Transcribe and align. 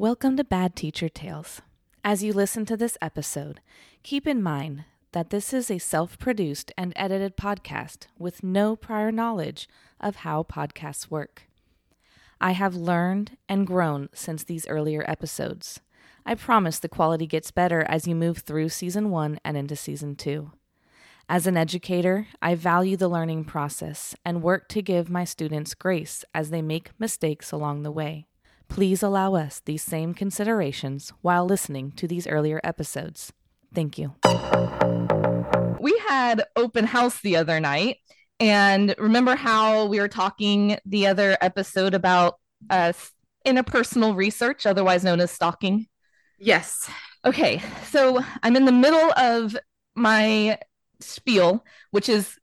Welcome 0.00 0.38
to 0.38 0.44
Bad 0.44 0.76
Teacher 0.76 1.10
Tales. 1.10 1.60
As 2.02 2.24
you 2.24 2.32
listen 2.32 2.64
to 2.64 2.74
this 2.74 2.96
episode, 3.02 3.60
keep 4.02 4.26
in 4.26 4.42
mind 4.42 4.86
that 5.12 5.28
this 5.28 5.52
is 5.52 5.70
a 5.70 5.76
self 5.76 6.18
produced 6.18 6.72
and 6.78 6.94
edited 6.96 7.36
podcast 7.36 8.06
with 8.18 8.42
no 8.42 8.76
prior 8.76 9.12
knowledge 9.12 9.68
of 10.00 10.16
how 10.16 10.42
podcasts 10.42 11.10
work. 11.10 11.42
I 12.40 12.52
have 12.52 12.74
learned 12.74 13.36
and 13.46 13.66
grown 13.66 14.08
since 14.14 14.42
these 14.42 14.66
earlier 14.68 15.04
episodes. 15.06 15.80
I 16.24 16.34
promise 16.34 16.78
the 16.78 16.88
quality 16.88 17.26
gets 17.26 17.50
better 17.50 17.84
as 17.86 18.08
you 18.08 18.14
move 18.14 18.38
through 18.38 18.70
season 18.70 19.10
one 19.10 19.38
and 19.44 19.54
into 19.54 19.76
season 19.76 20.16
two. 20.16 20.52
As 21.28 21.46
an 21.46 21.58
educator, 21.58 22.26
I 22.40 22.54
value 22.54 22.96
the 22.96 23.06
learning 23.08 23.44
process 23.44 24.14
and 24.24 24.42
work 24.42 24.66
to 24.70 24.80
give 24.80 25.10
my 25.10 25.24
students 25.24 25.74
grace 25.74 26.24
as 26.34 26.48
they 26.48 26.62
make 26.62 26.98
mistakes 26.98 27.52
along 27.52 27.82
the 27.82 27.92
way. 27.92 28.28
Please 28.70 29.02
allow 29.02 29.34
us 29.34 29.60
these 29.64 29.82
same 29.82 30.14
considerations 30.14 31.12
while 31.22 31.44
listening 31.44 31.90
to 31.96 32.06
these 32.06 32.26
earlier 32.28 32.60
episodes. 32.62 33.32
Thank 33.74 33.98
you. 33.98 34.14
We 35.80 35.98
had 36.08 36.44
open 36.54 36.86
house 36.86 37.20
the 37.20 37.36
other 37.36 37.58
night. 37.58 37.98
And 38.38 38.94
remember 38.96 39.34
how 39.34 39.86
we 39.86 39.98
were 39.98 40.08
talking 40.08 40.78
the 40.86 41.08
other 41.08 41.36
episode 41.42 41.94
about 41.94 42.36
uh, 42.70 42.92
interpersonal 43.44 44.16
research, 44.16 44.64
otherwise 44.66 45.04
known 45.04 45.20
as 45.20 45.32
stalking? 45.32 45.86
Yes. 46.38 46.88
Okay. 47.24 47.60
So 47.90 48.24
I'm 48.42 48.56
in 48.56 48.64
the 48.64 48.72
middle 48.72 49.12
of 49.18 49.56
my 49.94 50.58
spiel, 51.00 51.64
which 51.90 52.08
is 52.08 52.38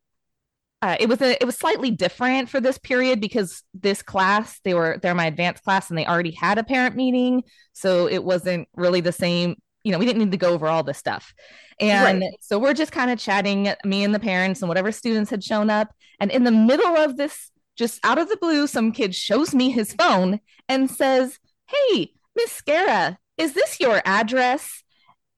uh, 0.82 0.96
it 1.00 1.10
was 1.10 1.22
a 1.22 1.32
it 1.42 1.46
was 1.46 1.58
slightly 1.58 1.90
different 1.90 2.50
for 2.50 2.62
this 2.62 2.78
period 2.78 3.20
because 3.20 3.64
this 3.74 4.02
class 4.04 4.60
they 4.64 4.74
were 4.74 5.00
they're 5.02 5.16
my 5.16 5.26
advanced 5.26 5.64
class 5.64 5.90
and 5.90 5.98
they 5.98 6.06
already 6.06 6.32
had 6.32 6.58
a 6.58 6.64
parent 6.64 6.96
meeting. 6.96 7.44
So 7.74 8.08
it 8.08 8.24
wasn't 8.24 8.68
really 8.76 9.02
the 9.02 9.12
same 9.12 9.56
you 9.84 9.92
know 9.92 9.98
we 9.98 10.06
didn't 10.06 10.24
need 10.24 10.32
to 10.32 10.38
go 10.38 10.54
over 10.54 10.68
all 10.68 10.84
this 10.84 10.98
stuff. 10.98 11.34
And 11.80 12.22
right. 12.22 12.32
so 12.42 12.60
we're 12.60 12.74
just 12.74 12.92
kind 12.92 13.10
of 13.10 13.18
chatting 13.18 13.74
me 13.86 14.04
and 14.04 14.14
the 14.14 14.20
parents 14.20 14.62
and 14.62 14.70
whatever 14.70 14.92
students 14.92 15.32
had 15.32 15.44
shown 15.44 15.70
up. 15.70 15.94
And 16.20 16.32
in 16.32 16.44
the 16.44 16.52
middle 16.52 16.98
of 16.98 17.18
this 17.18 17.52
just 17.76 18.00
out 18.04 18.18
of 18.18 18.30
the 18.30 18.38
blue 18.38 18.68
some 18.68 18.92
kid 18.92 19.16
shows 19.16 19.54
me 19.56 19.70
his 19.70 19.94
phone 19.94 20.40
and 20.68 20.90
says 20.90 21.40
hey 21.68 22.12
miss 22.36 22.62
Scara 22.62 23.18
is 23.38 23.54
this 23.54 23.80
your 23.80 24.02
address 24.04 24.84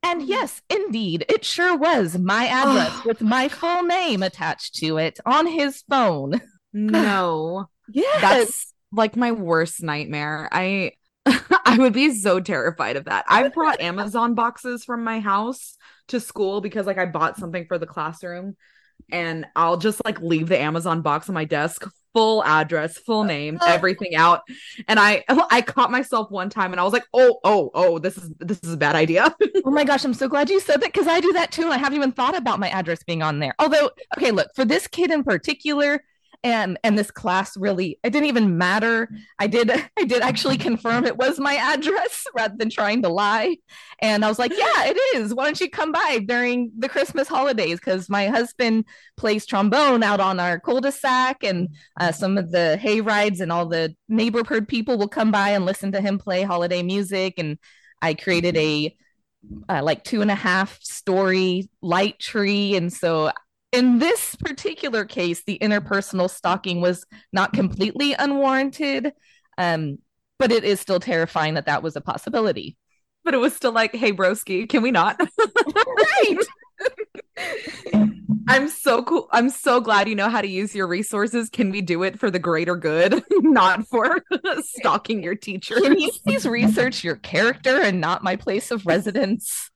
and 0.03 0.21
mm. 0.21 0.27
yes, 0.27 0.61
indeed, 0.69 1.25
it 1.29 1.43
sure 1.45 1.77
was 1.77 2.17
my 2.17 2.45
address 2.47 3.03
with 3.05 3.21
my 3.21 3.47
full 3.47 3.83
name 3.83 4.23
attached 4.23 4.75
to 4.75 4.97
it 4.97 5.19
on 5.25 5.47
his 5.47 5.83
phone. 5.89 6.41
No. 6.71 7.67
yes. 7.91 8.21
That's 8.21 8.73
like 8.91 9.15
my 9.15 9.31
worst 9.31 9.81
nightmare. 9.81 10.47
I 10.51 10.91
I 11.65 11.77
would 11.79 11.93
be 11.93 12.13
so 12.13 12.39
terrified 12.39 12.95
of 12.95 13.05
that. 13.05 13.25
I've 13.27 13.53
brought 13.53 13.81
Amazon 13.81 14.35
boxes 14.35 14.83
from 14.83 15.03
my 15.03 15.19
house 15.19 15.77
to 16.09 16.19
school 16.19 16.61
because 16.61 16.85
like 16.85 16.99
I 16.99 17.05
bought 17.05 17.37
something 17.37 17.65
for 17.65 17.77
the 17.77 17.87
classroom 17.87 18.55
and 19.11 19.45
I'll 19.55 19.77
just 19.77 20.03
like 20.05 20.21
leave 20.21 20.47
the 20.47 20.59
Amazon 20.59 21.01
box 21.01 21.29
on 21.29 21.35
my 21.35 21.45
desk, 21.45 21.85
full 22.13 22.43
address, 22.43 22.97
full 22.97 23.23
name, 23.23 23.59
everything 23.67 24.15
out. 24.15 24.41
And 24.87 24.99
I 24.99 25.23
I 25.51 25.61
caught 25.61 25.91
myself 25.91 26.31
one 26.31 26.49
time 26.49 26.71
and 26.71 26.79
I 26.79 26.83
was 26.83 26.93
like, 26.93 27.05
"Oh, 27.13 27.39
oh, 27.43 27.71
oh, 27.73 27.99
this 27.99 28.17
is 28.17 28.31
this 28.39 28.59
is 28.63 28.73
a 28.73 28.77
bad 28.77 28.95
idea." 28.95 29.35
oh 29.65 29.71
my 29.71 29.83
gosh, 29.83 30.03
I'm 30.03 30.13
so 30.13 30.27
glad 30.27 30.49
you 30.49 30.59
said 30.59 30.81
that 30.81 30.93
cuz 30.93 31.07
I 31.07 31.19
do 31.19 31.33
that 31.33 31.51
too. 31.51 31.69
I 31.69 31.77
haven't 31.77 31.97
even 31.97 32.11
thought 32.11 32.37
about 32.37 32.59
my 32.59 32.69
address 32.69 33.03
being 33.03 33.23
on 33.23 33.39
there. 33.39 33.55
Although, 33.59 33.91
okay, 34.17 34.31
look, 34.31 34.49
for 34.55 34.65
this 34.65 34.87
kid 34.87 35.11
in 35.11 35.23
particular, 35.23 36.03
and 36.43 36.77
and 36.83 36.97
this 36.97 37.11
class 37.11 37.57
really 37.57 37.99
it 38.03 38.11
didn't 38.11 38.29
even 38.29 38.57
matter. 38.57 39.09
I 39.39 39.47
did 39.47 39.71
i 39.97 40.03
did 40.05 40.21
actually 40.21 40.57
confirm 40.57 41.05
it 41.05 41.17
was 41.17 41.39
my 41.39 41.55
address 41.55 42.25
rather 42.33 42.55
than 42.57 42.69
trying 42.69 43.01
to 43.03 43.09
lie. 43.09 43.57
And 44.01 44.23
i 44.23 44.29
was 44.29 44.39
like 44.39 44.51
yeah 44.51 44.85
it 44.85 44.97
is. 45.15 45.33
Why 45.33 45.45
don't 45.45 45.59
you 45.59 45.69
come 45.69 45.91
by 45.91 46.19
during 46.25 46.71
the 46.77 46.89
christmas 46.89 47.27
holidays? 47.27 47.79
Because 47.79 48.09
my 48.09 48.27
husband 48.27 48.85
plays 49.17 49.45
trombone 49.45 50.03
out 50.03 50.19
on 50.19 50.39
our 50.39 50.59
cul-de-sac 50.59 51.43
and 51.43 51.69
uh, 51.99 52.11
some 52.11 52.37
of 52.37 52.51
the 52.51 52.77
hay 52.77 53.01
rides 53.01 53.41
and 53.41 53.51
all 53.51 53.65
the 53.65 53.95
neighborhood 54.07 54.67
people 54.67 54.97
will 54.97 55.09
come 55.09 55.31
by 55.31 55.49
and 55.49 55.65
listen 55.65 55.91
to 55.91 56.01
him 56.01 56.17
play 56.17 56.43
holiday 56.43 56.83
music. 56.83 57.35
And 57.37 57.57
i 58.01 58.13
created 58.13 58.55
a 58.55 58.95
uh, 59.69 59.81
like 59.83 60.03
two 60.03 60.21
and 60.21 60.31
a 60.31 60.35
half 60.35 60.81
story 60.81 61.69
light 61.81 62.19
tree. 62.19 62.75
And 62.75 62.91
so 62.91 63.31
in 63.71 63.99
this 63.99 64.35
particular 64.35 65.05
case, 65.05 65.43
the 65.43 65.59
interpersonal 65.59 66.29
stalking 66.29 66.81
was 66.81 67.05
not 67.31 67.53
completely 67.53 68.13
unwarranted, 68.13 69.13
um, 69.57 69.99
but 70.37 70.51
it 70.51 70.63
is 70.63 70.79
still 70.79 70.99
terrifying 70.99 71.53
that 71.53 71.67
that 71.67 71.83
was 71.83 71.95
a 71.95 72.01
possibility. 72.01 72.77
But 73.23 73.33
it 73.33 73.37
was 73.37 73.55
still 73.55 73.71
like, 73.71 73.93
hey, 73.93 74.11
broski, 74.11 74.67
can 74.67 74.81
we 74.81 74.91
not? 74.91 75.19
right. 75.19 76.37
I'm 78.47 78.67
so 78.67 79.03
cool. 79.03 79.27
I'm 79.31 79.49
so 79.51 79.79
glad 79.79 80.09
you 80.09 80.15
know 80.15 80.29
how 80.29 80.41
to 80.41 80.47
use 80.47 80.73
your 80.73 80.87
resources. 80.87 81.49
Can 81.49 81.69
we 81.69 81.81
do 81.81 82.01
it 82.01 82.17
for 82.17 82.31
the 82.31 82.39
greater 82.39 82.75
good, 82.75 83.23
not 83.31 83.85
for 83.87 84.23
stalking 84.61 85.21
your 85.21 85.35
teacher? 85.35 85.75
Can 85.75 85.99
you 85.99 86.09
please 86.25 86.47
research 86.47 87.03
your 87.03 87.17
character 87.17 87.79
and 87.79 88.01
not 88.01 88.23
my 88.23 88.35
place 88.35 88.71
of 88.71 88.87
residence? 88.87 89.69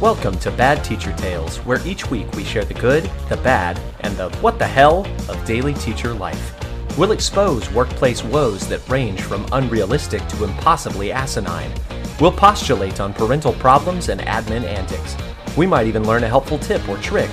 Welcome 0.00 0.36
to 0.40 0.50
Bad 0.50 0.82
Teacher 0.82 1.12
Tales, 1.12 1.58
where 1.58 1.80
each 1.86 2.10
week 2.10 2.30
we 2.32 2.42
share 2.42 2.64
the 2.64 2.74
good, 2.74 3.04
the 3.28 3.36
bad, 3.38 3.80
and 4.00 4.14
the 4.16 4.28
what 4.38 4.58
the 4.58 4.66
hell 4.66 5.06
of 5.28 5.44
daily 5.46 5.72
teacher 5.74 6.12
life. 6.12 6.52
We'll 6.98 7.12
expose 7.12 7.70
workplace 7.70 8.24
woes 8.24 8.66
that 8.68 8.86
range 8.88 9.22
from 9.22 9.46
unrealistic 9.52 10.26
to 10.26 10.44
impossibly 10.44 11.12
asinine. 11.12 11.72
We'll 12.20 12.32
postulate 12.32 12.98
on 13.00 13.14
parental 13.14 13.52
problems 13.52 14.08
and 14.08 14.20
admin 14.22 14.64
antics. 14.64 15.16
We 15.56 15.64
might 15.64 15.86
even 15.86 16.04
learn 16.04 16.24
a 16.24 16.28
helpful 16.28 16.58
tip 16.58 16.86
or 16.88 16.98
trick. 16.98 17.30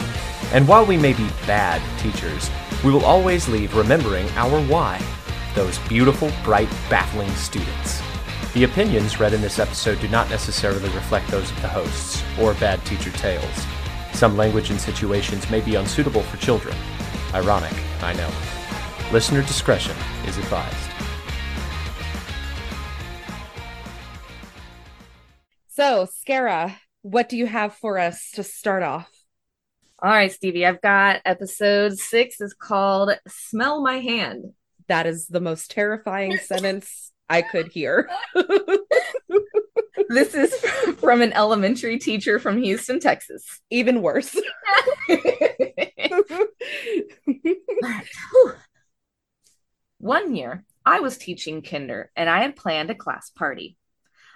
And 0.53 0.67
while 0.67 0.85
we 0.85 0.97
may 0.97 1.13
be 1.13 1.27
bad 1.47 1.81
teachers, 1.99 2.51
we 2.85 2.91
will 2.91 3.05
always 3.05 3.49
leave 3.49 3.75
remembering 3.75 4.29
our 4.35 4.61
why 4.65 5.01
those 5.55 5.79
beautiful, 5.89 6.31
bright, 6.43 6.69
baffling 6.89 7.31
students. 7.31 8.00
The 8.53 8.65
opinions 8.65 9.17
read 9.17 9.31
in 9.31 9.39
this 9.39 9.59
episode 9.59 10.01
do 10.01 10.09
not 10.09 10.29
necessarily 10.29 10.89
reflect 10.89 11.29
those 11.29 11.49
of 11.49 11.61
the 11.61 11.69
hosts 11.69 12.21
or 12.37 12.53
Bad 12.55 12.85
Teacher 12.85 13.09
Tales. 13.11 13.65
Some 14.11 14.35
language 14.35 14.69
and 14.71 14.81
situations 14.81 15.49
may 15.49 15.61
be 15.61 15.75
unsuitable 15.75 16.21
for 16.23 16.35
children. 16.35 16.75
Ironic, 17.33 17.71
I 18.01 18.11
know. 18.11 18.29
Listener 19.13 19.41
discretion 19.43 19.95
is 20.27 20.37
advised. 20.37 20.75
So, 25.69 26.05
Scara, 26.05 26.75
what 27.03 27.29
do 27.29 27.37
you 27.37 27.45
have 27.45 27.75
for 27.75 27.97
us 27.97 28.31
to 28.31 28.43
start 28.43 28.83
off? 28.83 29.09
All 30.03 30.11
right, 30.11 30.29
Stevie, 30.29 30.65
I've 30.65 30.81
got 30.81 31.21
episode 31.23 31.97
six 31.97 32.41
is 32.41 32.53
called 32.53 33.17
Smell 33.29 33.81
My 33.81 33.99
Hand. 33.99 34.51
That 34.89 35.07
is 35.07 35.27
the 35.27 35.39
most 35.39 35.71
terrifying 35.71 36.37
sentence 36.45 37.13
I 37.31 37.41
could 37.43 37.69
hear. 37.69 38.09
this 40.09 40.35
is 40.35 40.53
from 40.99 41.21
an 41.21 41.31
elementary 41.31 41.97
teacher 41.97 42.39
from 42.39 42.61
Houston, 42.61 42.99
Texas. 42.99 43.61
Even 43.69 44.01
worse. 44.01 44.35
One 49.99 50.35
year, 50.35 50.65
I 50.85 50.99
was 50.99 51.17
teaching 51.17 51.61
kinder 51.61 52.11
and 52.17 52.29
I 52.29 52.41
had 52.41 52.57
planned 52.57 52.89
a 52.89 52.95
class 52.95 53.29
party. 53.29 53.77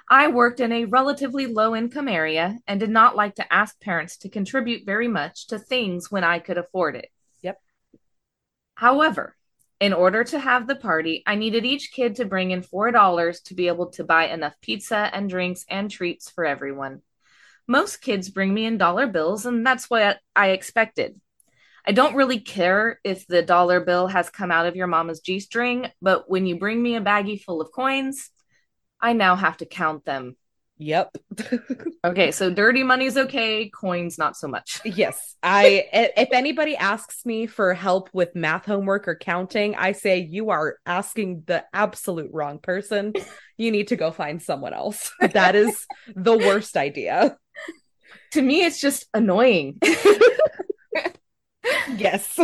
I 0.09 0.29
worked 0.29 0.61
in 0.61 0.71
a 0.71 0.85
relatively 0.85 1.47
low 1.47 1.75
income 1.75 2.07
area 2.07 2.59
and 2.65 2.79
did 2.79 2.91
not 2.91 3.17
like 3.17 3.35
to 3.35 3.53
ask 3.53 3.77
parents 3.81 4.15
to 4.19 4.29
contribute 4.29 4.85
very 4.85 5.09
much 5.09 5.47
to 5.47 5.59
things 5.59 6.09
when 6.09 6.23
I 6.23 6.39
could 6.39 6.57
afford 6.57 6.95
it. 6.95 7.09
Yep. 7.41 7.59
However, 8.75 9.35
in 9.79 9.93
order 9.93 10.23
to 10.23 10.39
have 10.39 10.67
the 10.67 10.75
party, 10.75 11.23
I 11.25 11.35
needed 11.35 11.65
each 11.65 11.91
kid 11.91 12.15
to 12.15 12.25
bring 12.25 12.51
in 12.51 12.61
$4 12.61 13.43
to 13.43 13.53
be 13.53 13.67
able 13.67 13.87
to 13.91 14.03
buy 14.03 14.27
enough 14.27 14.55
pizza 14.61 15.09
and 15.13 15.29
drinks 15.29 15.65
and 15.69 15.91
treats 15.91 16.29
for 16.29 16.45
everyone. 16.45 17.01
Most 17.67 18.01
kids 18.01 18.29
bring 18.29 18.53
me 18.53 18.65
in 18.65 18.77
dollar 18.77 19.07
bills, 19.07 19.45
and 19.45 19.65
that's 19.65 19.89
what 19.89 20.19
I 20.35 20.49
expected. 20.49 21.19
I 21.85 21.91
don't 21.91 22.15
really 22.15 22.39
care 22.39 22.99
if 23.03 23.27
the 23.27 23.41
dollar 23.41 23.79
bill 23.79 24.07
has 24.07 24.29
come 24.29 24.51
out 24.51 24.65
of 24.65 24.75
your 24.75 24.87
mama's 24.87 25.19
G 25.19 25.39
string, 25.39 25.87
but 26.01 26.29
when 26.29 26.45
you 26.45 26.57
bring 26.57 26.81
me 26.81 26.95
a 26.95 27.01
baggie 27.01 27.41
full 27.41 27.61
of 27.61 27.71
coins, 27.71 28.29
I 28.99 29.13
now 29.13 29.35
have 29.35 29.57
to 29.57 29.65
count 29.65 30.05
them. 30.05 30.37
Yep. 30.77 31.17
Okay, 32.05 32.29
so 32.29 32.51
dirty 32.51 32.83
money's 32.83 33.17
okay, 33.17 33.67
coins 33.67 34.19
not 34.19 34.37
so 34.37 34.47
much. 34.47 34.79
yes. 34.85 35.35
I 35.41 35.87
if 35.91 36.29
anybody 36.31 36.77
asks 36.77 37.25
me 37.25 37.47
for 37.47 37.73
help 37.73 38.11
with 38.13 38.35
math 38.35 38.65
homework 38.65 39.07
or 39.07 39.15
counting, 39.15 39.73
I 39.73 39.93
say 39.93 40.19
you 40.19 40.51
are 40.51 40.77
asking 40.85 41.45
the 41.47 41.65
absolute 41.73 42.29
wrong 42.31 42.59
person. 42.59 43.13
You 43.57 43.71
need 43.71 43.87
to 43.87 43.95
go 43.95 44.11
find 44.11 44.39
someone 44.39 44.75
else. 44.75 45.11
That 45.19 45.55
is 45.55 45.87
the 46.15 46.37
worst 46.37 46.77
idea. 46.77 47.37
To 48.33 48.41
me, 48.43 48.63
it's 48.63 48.79
just 48.79 49.07
annoying. 49.15 49.79
Yes. 51.97 52.39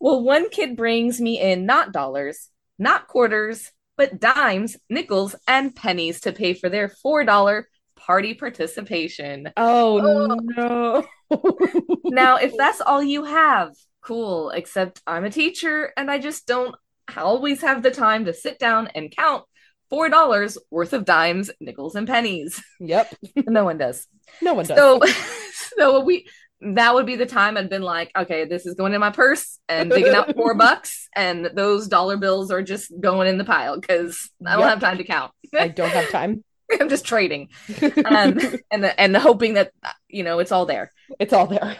Well, 0.00 0.22
one 0.22 0.50
kid 0.50 0.76
brings 0.76 1.20
me 1.20 1.40
in 1.40 1.66
not 1.66 1.92
dollars, 1.92 2.48
not 2.78 3.08
quarters, 3.08 3.72
but 4.00 4.18
dimes, 4.18 4.78
nickels, 4.88 5.36
and 5.46 5.76
pennies 5.76 6.22
to 6.22 6.32
pay 6.32 6.54
for 6.54 6.70
their 6.70 6.88
$4 6.88 7.64
party 7.96 8.32
participation. 8.32 9.52
Oh, 9.58 10.00
oh. 10.00 10.36
no. 10.56 11.06
Now, 12.06 12.36
if 12.36 12.56
that's 12.56 12.80
all 12.80 13.02
you 13.02 13.24
have, 13.24 13.76
cool, 14.00 14.52
except 14.52 15.02
I'm 15.06 15.26
a 15.26 15.30
teacher 15.30 15.92
and 15.98 16.10
I 16.10 16.18
just 16.18 16.46
don't 16.46 16.74
always 17.14 17.60
have 17.60 17.82
the 17.82 17.90
time 17.90 18.24
to 18.24 18.32
sit 18.32 18.58
down 18.58 18.86
and 18.94 19.14
count 19.14 19.44
$4 19.92 20.56
worth 20.70 20.94
of 20.94 21.04
dimes, 21.04 21.50
nickels, 21.60 21.94
and 21.94 22.06
pennies. 22.06 22.64
Yep. 22.80 23.14
no 23.48 23.64
one 23.66 23.76
does. 23.76 24.06
No 24.40 24.54
one 24.54 24.64
does. 24.64 24.78
So, 24.78 25.02
so 25.76 26.00
we 26.00 26.26
that 26.62 26.94
would 26.94 27.06
be 27.06 27.16
the 27.16 27.26
time 27.26 27.56
I'd 27.56 27.70
been 27.70 27.82
like, 27.82 28.10
okay, 28.16 28.44
this 28.44 28.66
is 28.66 28.74
going 28.74 28.92
in 28.94 29.00
my 29.00 29.10
purse 29.10 29.58
and 29.68 29.90
digging 29.90 30.14
out 30.14 30.34
four 30.34 30.54
bucks, 30.66 31.08
and 31.16 31.50
those 31.54 31.88
dollar 31.88 32.16
bills 32.16 32.50
are 32.50 32.62
just 32.62 32.92
going 33.00 33.28
in 33.28 33.38
the 33.38 33.44
pile 33.44 33.80
because 33.80 34.30
I 34.46 34.52
don't 34.52 34.60
Yep. 34.60 34.68
have 34.70 34.80
time 34.80 34.98
to 34.98 35.04
count. 35.04 35.32
I 35.58 35.68
don't 35.68 35.90
have 35.90 36.10
time. 36.10 36.44
I'm 36.80 36.88
just 36.88 37.04
trading 37.04 37.48
um, 38.04 38.38
and 38.70 38.84
and 38.96 39.12
the 39.14 39.18
hoping 39.18 39.54
that 39.54 39.72
you 40.08 40.22
know 40.22 40.38
it's 40.38 40.52
all 40.52 40.66
there. 40.66 40.92
it's 41.18 41.32
all 41.32 41.46
there. 41.48 41.76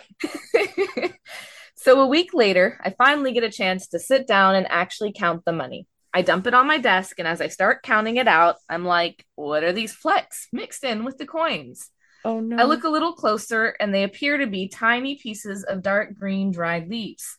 so 1.77 2.01
a 2.01 2.07
week 2.07 2.35
later, 2.35 2.79
I 2.83 2.91
finally 2.91 3.33
get 3.33 3.45
a 3.45 3.51
chance 3.51 3.87
to 3.89 3.99
sit 3.99 4.27
down 4.27 4.55
and 4.55 4.67
actually 4.69 5.13
count 5.13 5.45
the 5.45 5.53
money. 5.53 5.87
I 6.13 6.23
dump 6.23 6.47
it 6.49 6.55
on 6.55 6.67
my 6.67 6.79
desk, 6.79 7.19
and 7.21 7.29
as 7.29 7.41
I 7.41 7.47
start 7.49 7.83
counting 7.85 8.17
it 8.17 8.27
out, 8.27 8.57
I'm 8.69 8.85
like, 8.85 9.25
what 9.37 9.63
are 9.63 9.73
these 9.73 9.93
flecks 9.93 10.49
mixed 10.53 10.83
in 10.83 11.05
with 11.05 11.19
the 11.19 11.27
coins? 11.27 11.89
Oh 12.25 12.41
no. 12.41 12.57
I 12.57 12.65
look 12.65 12.85
a 12.85 12.89
little 12.89 13.13
closer, 13.13 13.75
and 13.81 13.95
they 13.95 14.05
appear 14.05 14.39
to 14.39 14.47
be 14.47 14.69
tiny 14.69 15.17
pieces 15.17 15.65
of 15.65 15.83
dark 15.83 16.17
green 16.19 16.51
dried 16.53 16.89
leaves. 16.89 17.39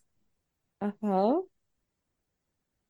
uh-huh. 0.82 1.42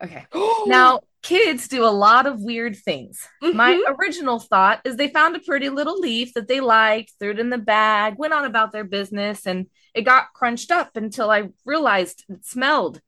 Okay. 0.03 0.25
Now, 0.67 1.01
kids 1.21 1.67
do 1.67 1.83
a 1.85 1.89
lot 1.89 2.25
of 2.25 2.41
weird 2.41 2.75
things. 2.75 3.27
My 3.41 3.75
Mhm. 3.75 3.99
original 3.99 4.39
thought 4.39 4.81
is 4.85 4.95
they 4.95 5.07
found 5.09 5.35
a 5.35 5.39
pretty 5.39 5.69
little 5.69 5.99
leaf 5.99 6.33
that 6.33 6.47
they 6.47 6.59
liked, 6.61 7.13
threw 7.19 7.31
it 7.31 7.39
in 7.39 7.49
the 7.49 7.57
bag, 7.57 8.15
went 8.17 8.33
on 8.33 8.45
about 8.45 8.71
their 8.71 8.83
business, 8.83 9.45
and 9.45 9.67
it 9.93 10.03
got 10.03 10.33
crunched 10.33 10.71
up 10.71 10.95
until 10.95 11.29
I 11.29 11.49
realized 11.65 12.23
it 12.29 12.45
smelled. 12.45 13.01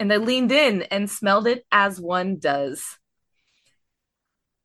And 0.00 0.12
I 0.12 0.16
leaned 0.18 0.52
in 0.52 0.82
and 0.82 1.10
smelled 1.10 1.46
it 1.46 1.64
as 1.72 2.00
one 2.00 2.38
does. 2.38 2.98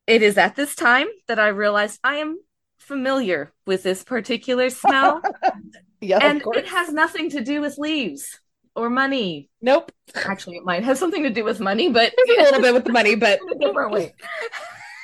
It 0.06 0.22
is 0.22 0.36
at 0.38 0.56
this 0.56 0.74
time 0.74 1.08
that 1.28 1.38
I 1.38 1.48
realized 1.48 1.98
I 2.04 2.16
am 2.16 2.38
familiar 2.84 3.52
with 3.66 3.82
this 3.82 4.04
particular 4.04 4.70
smell, 4.70 5.22
yeah, 6.00 6.18
and 6.22 6.38
of 6.38 6.44
course. 6.44 6.58
it 6.58 6.68
has 6.68 6.92
nothing 6.92 7.30
to 7.30 7.42
do 7.42 7.60
with 7.60 7.78
leaves 7.78 8.40
or 8.76 8.90
money. 8.90 9.48
nope. 9.62 9.92
Actually, 10.14 10.56
it 10.56 10.64
might 10.64 10.84
have 10.84 10.98
something 10.98 11.22
to 11.22 11.30
do 11.30 11.44
with 11.44 11.60
money, 11.60 11.88
but 11.88 12.12
a 12.12 12.42
little 12.42 12.60
bit 12.62 12.74
with 12.74 12.84
the 12.84 12.92
money, 12.92 13.14
but 13.14 13.38
different 13.60 13.92
way. 13.92 14.14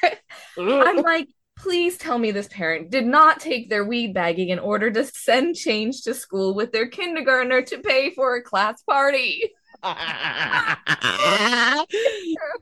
I'm 0.59 0.97
like, 0.99 1.29
please 1.57 1.97
tell 1.97 2.19
me 2.19 2.31
this 2.31 2.49
parent 2.49 2.91
did 2.91 3.07
not 3.07 3.41
take 3.41 3.69
their 3.71 3.85
weed 3.85 4.15
bagging 4.15 4.49
in 4.49 4.59
order 4.59 4.91
to 4.91 5.05
send 5.05 5.57
change 5.57 6.03
to 6.03 6.15
school 6.15 6.55
with 6.55 6.73
their 6.73 6.89
kindergartner 6.89 7.63
to 7.63 7.79
pay 7.79 8.11
for 8.11 8.37
a 8.37 8.43
class 8.43 8.83
party. 8.83 9.53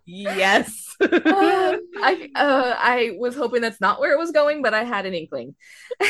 Yes. 0.07 0.97
Uh, 1.01 1.77
I 2.03 2.31
uh, 2.35 2.75
I 2.79 3.17
was 3.19 3.37
hoping 3.37 3.63
that's 3.63 3.81
not 3.81 4.01
where 4.01 4.13
it 4.13 4.19
was 4.19 4.31
going, 4.31 4.63
but 4.63 4.75
I 4.75 4.85
had 4.85 5.07
an 5.07 5.15
inkling. 5.15 5.55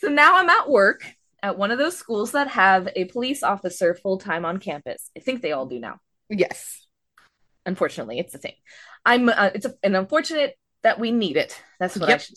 so 0.00 0.08
now 0.08 0.36
I'm 0.36 0.48
at 0.48 0.68
work 0.68 1.04
at 1.42 1.58
one 1.58 1.70
of 1.70 1.78
those 1.78 1.96
schools 1.96 2.32
that 2.32 2.48
have 2.48 2.88
a 2.96 3.04
police 3.06 3.42
officer 3.42 3.94
full 3.94 4.18
time 4.18 4.44
on 4.44 4.58
campus. 4.58 5.10
I 5.16 5.20
think 5.20 5.42
they 5.42 5.52
all 5.52 5.66
do 5.66 5.78
now. 5.78 6.00
yes. 6.28 6.82
Unfortunately, 7.64 8.18
it's 8.20 8.34
a 8.34 8.38
thing. 8.38 8.54
I'm. 9.04 9.28
Uh, 9.28 9.50
it's 9.54 9.66
a, 9.66 9.74
an 9.82 9.96
unfortunate 9.96 10.56
that 10.82 11.00
we 11.00 11.10
need 11.10 11.36
it. 11.36 11.60
That's 11.80 11.96
what 11.96 12.08
I 12.08 12.18
should. 12.18 12.36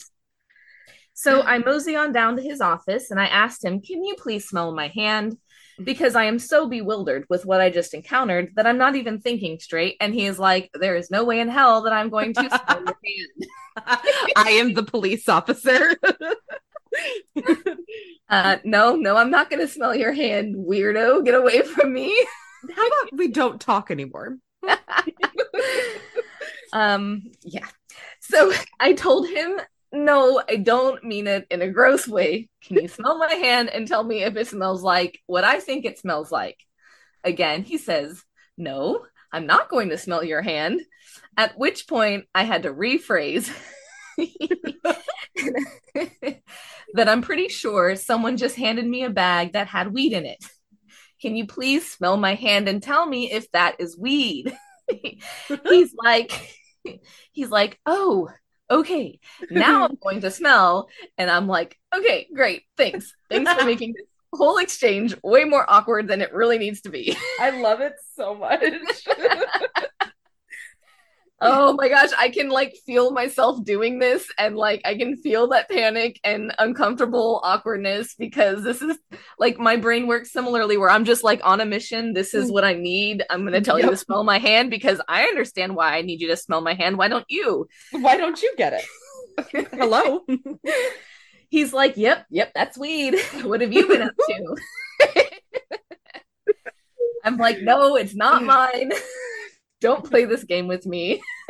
So 1.13 1.41
I 1.41 1.57
mosey 1.59 1.97
on 1.97 2.13
down 2.13 2.37
to 2.37 2.41
his 2.41 2.61
office 2.61 3.11
and 3.11 3.19
I 3.19 3.25
asked 3.25 3.63
him, 3.63 3.81
"Can 3.81 4.03
you 4.03 4.15
please 4.15 4.47
smell 4.47 4.73
my 4.73 4.87
hand?" 4.87 5.37
Because 5.83 6.15
I 6.15 6.25
am 6.25 6.39
so 6.39 6.67
bewildered 6.67 7.25
with 7.29 7.45
what 7.45 7.61
I 7.61 7.69
just 7.69 7.93
encountered 7.93 8.51
that 8.55 8.67
I'm 8.67 8.77
not 8.77 8.95
even 8.95 9.19
thinking 9.21 9.59
straight. 9.59 9.97
And 10.01 10.13
he 10.13 10.25
is 10.25 10.37
like, 10.39 10.69
"There 10.73 10.95
is 10.95 11.09
no 11.09 11.23
way 11.23 11.39
in 11.39 11.47
hell 11.47 11.83
that 11.83 11.93
I'm 11.93 12.09
going 12.09 12.33
to 12.33 12.41
smell 12.49 12.83
your 12.85 12.97
hand." 13.05 14.35
I 14.35 14.49
am 14.51 14.73
the 14.73 14.83
police 14.83 15.27
officer. 15.29 15.95
Uh, 18.31 18.57
no, 18.63 18.95
no, 18.95 19.15
I'm 19.17 19.31
not 19.31 19.49
going 19.49 19.59
to 19.59 19.67
smell 19.67 19.95
your 19.95 20.11
hand, 20.11 20.55
weirdo. 20.55 21.25
Get 21.25 21.33
away 21.33 21.63
from 21.63 21.91
me. 21.91 22.15
How 22.75 22.85
about 22.87 23.17
we 23.17 23.27
don't 23.29 23.59
talk 23.59 23.89
anymore? 23.89 24.37
um 26.73 27.23
yeah 27.41 27.65
so 28.19 28.51
i 28.79 28.93
told 28.93 29.27
him 29.27 29.59
no 29.91 30.41
i 30.47 30.55
don't 30.55 31.03
mean 31.03 31.27
it 31.27 31.45
in 31.49 31.61
a 31.61 31.69
gross 31.69 32.07
way. 32.07 32.49
Can 32.63 32.77
you 32.81 32.87
smell 32.87 33.17
my 33.17 33.33
hand 33.33 33.69
and 33.69 33.87
tell 33.87 34.03
me 34.03 34.23
if 34.23 34.35
it 34.35 34.47
smells 34.47 34.83
like 34.83 35.19
what 35.25 35.43
i 35.43 35.59
think 35.59 35.85
it 35.85 35.99
smells 35.99 36.31
like? 36.31 36.57
Again 37.23 37.63
he 37.63 37.77
says 37.77 38.23
no 38.57 39.05
i'm 39.31 39.45
not 39.45 39.69
going 39.69 39.89
to 39.89 39.97
smell 39.97 40.23
your 40.23 40.41
hand. 40.41 40.81
At 41.37 41.57
which 41.57 41.87
point 41.87 42.25
i 42.33 42.43
had 42.43 42.63
to 42.63 42.73
rephrase 42.73 43.51
that 46.93 47.07
i'm 47.07 47.21
pretty 47.21 47.47
sure 47.47 47.95
someone 47.95 48.37
just 48.37 48.55
handed 48.55 48.85
me 48.85 49.03
a 49.03 49.09
bag 49.09 49.53
that 49.53 49.67
had 49.67 49.93
weed 49.93 50.13
in 50.13 50.25
it. 50.25 50.43
Can 51.21 51.35
you 51.35 51.47
please 51.47 51.91
smell 51.91 52.15
my 52.15 52.35
hand 52.35 52.69
and 52.69 52.81
tell 52.81 53.05
me 53.05 53.31
if 53.31 53.51
that 53.51 53.75
is 53.79 53.97
weed? 53.97 54.55
He's 55.67 55.93
like 56.03 56.31
he's 57.31 57.49
like 57.49 57.79
oh 57.85 58.29
okay 58.69 59.19
now 59.49 59.85
i'm 59.85 59.97
going 60.03 60.21
to 60.21 60.31
smell 60.31 60.89
and 61.17 61.29
i'm 61.29 61.47
like 61.47 61.77
okay 61.95 62.27
great 62.33 62.63
thanks 62.77 63.13
thanks 63.29 63.51
for 63.51 63.65
making 63.65 63.93
this 63.93 64.05
whole 64.33 64.57
exchange 64.57 65.15
way 65.23 65.43
more 65.43 65.65
awkward 65.67 66.07
than 66.07 66.21
it 66.21 66.33
really 66.33 66.57
needs 66.57 66.81
to 66.81 66.89
be 66.89 67.15
I 67.39 67.49
love 67.61 67.81
it 67.81 67.95
so 68.15 68.35
much. 68.35 68.61
oh 71.41 71.73
my 71.73 71.87
gosh 71.87 72.09
i 72.17 72.29
can 72.29 72.49
like 72.49 72.75
feel 72.85 73.11
myself 73.11 73.63
doing 73.63 73.99
this 73.99 74.27
and 74.37 74.55
like 74.55 74.81
i 74.85 74.95
can 74.95 75.15
feel 75.15 75.47
that 75.47 75.69
panic 75.69 76.19
and 76.23 76.53
uncomfortable 76.59 77.39
awkwardness 77.43 78.13
because 78.15 78.63
this 78.63 78.81
is 78.81 78.97
like 79.37 79.57
my 79.57 79.75
brain 79.75 80.07
works 80.07 80.31
similarly 80.31 80.77
where 80.77 80.89
i'm 80.89 81.05
just 81.05 81.23
like 81.23 81.41
on 81.43 81.61
a 81.61 81.65
mission. 81.65 82.13
This 82.13 82.33
is 82.33 82.49
mm. 82.49 82.53
what 82.53 82.63
i 82.63 82.73
need. 82.73 83.23
I'm 83.29 83.41
going 83.41 83.53
to 83.53 83.61
tell 83.61 83.79
you 83.79 83.89
to 83.89 83.97
smell 83.97 84.23
my 84.23 84.37
hand 84.37 84.69
because 84.69 85.01
i 85.07 85.23
understand 85.23 85.75
why 85.75 85.97
i 85.97 86.01
need 86.01 86.21
you 86.21 86.27
to 86.29 86.37
smell 86.37 86.61
my 86.61 86.73
hand. 86.73 86.97
Why 86.97 87.07
don't 87.07 87.25
you? 87.29 87.67
Why 87.91 88.17
don't 88.17 88.41
you 88.41 88.53
get 88.57 88.73
it? 88.73 89.67
Hello. 89.71 90.25
he's 91.49 91.73
like 91.73 91.97
yep 91.97 92.25
yep 92.29 92.51
that's 92.53 92.77
weed. 92.77 93.15
What 93.43 93.61
have 93.61 93.73
you 93.73 93.87
been 93.87 94.01
up 94.01 94.15
to? 94.15 94.55
I'm 97.23 97.37
like 97.37 97.61
no 97.61 97.95
it's 97.95 98.15
not 98.15 98.43
mine 98.43 98.91
don't 99.81 100.09
play 100.09 100.25
this 100.25 100.43
game 100.43 100.67
with 100.67 100.85
me 100.85 101.21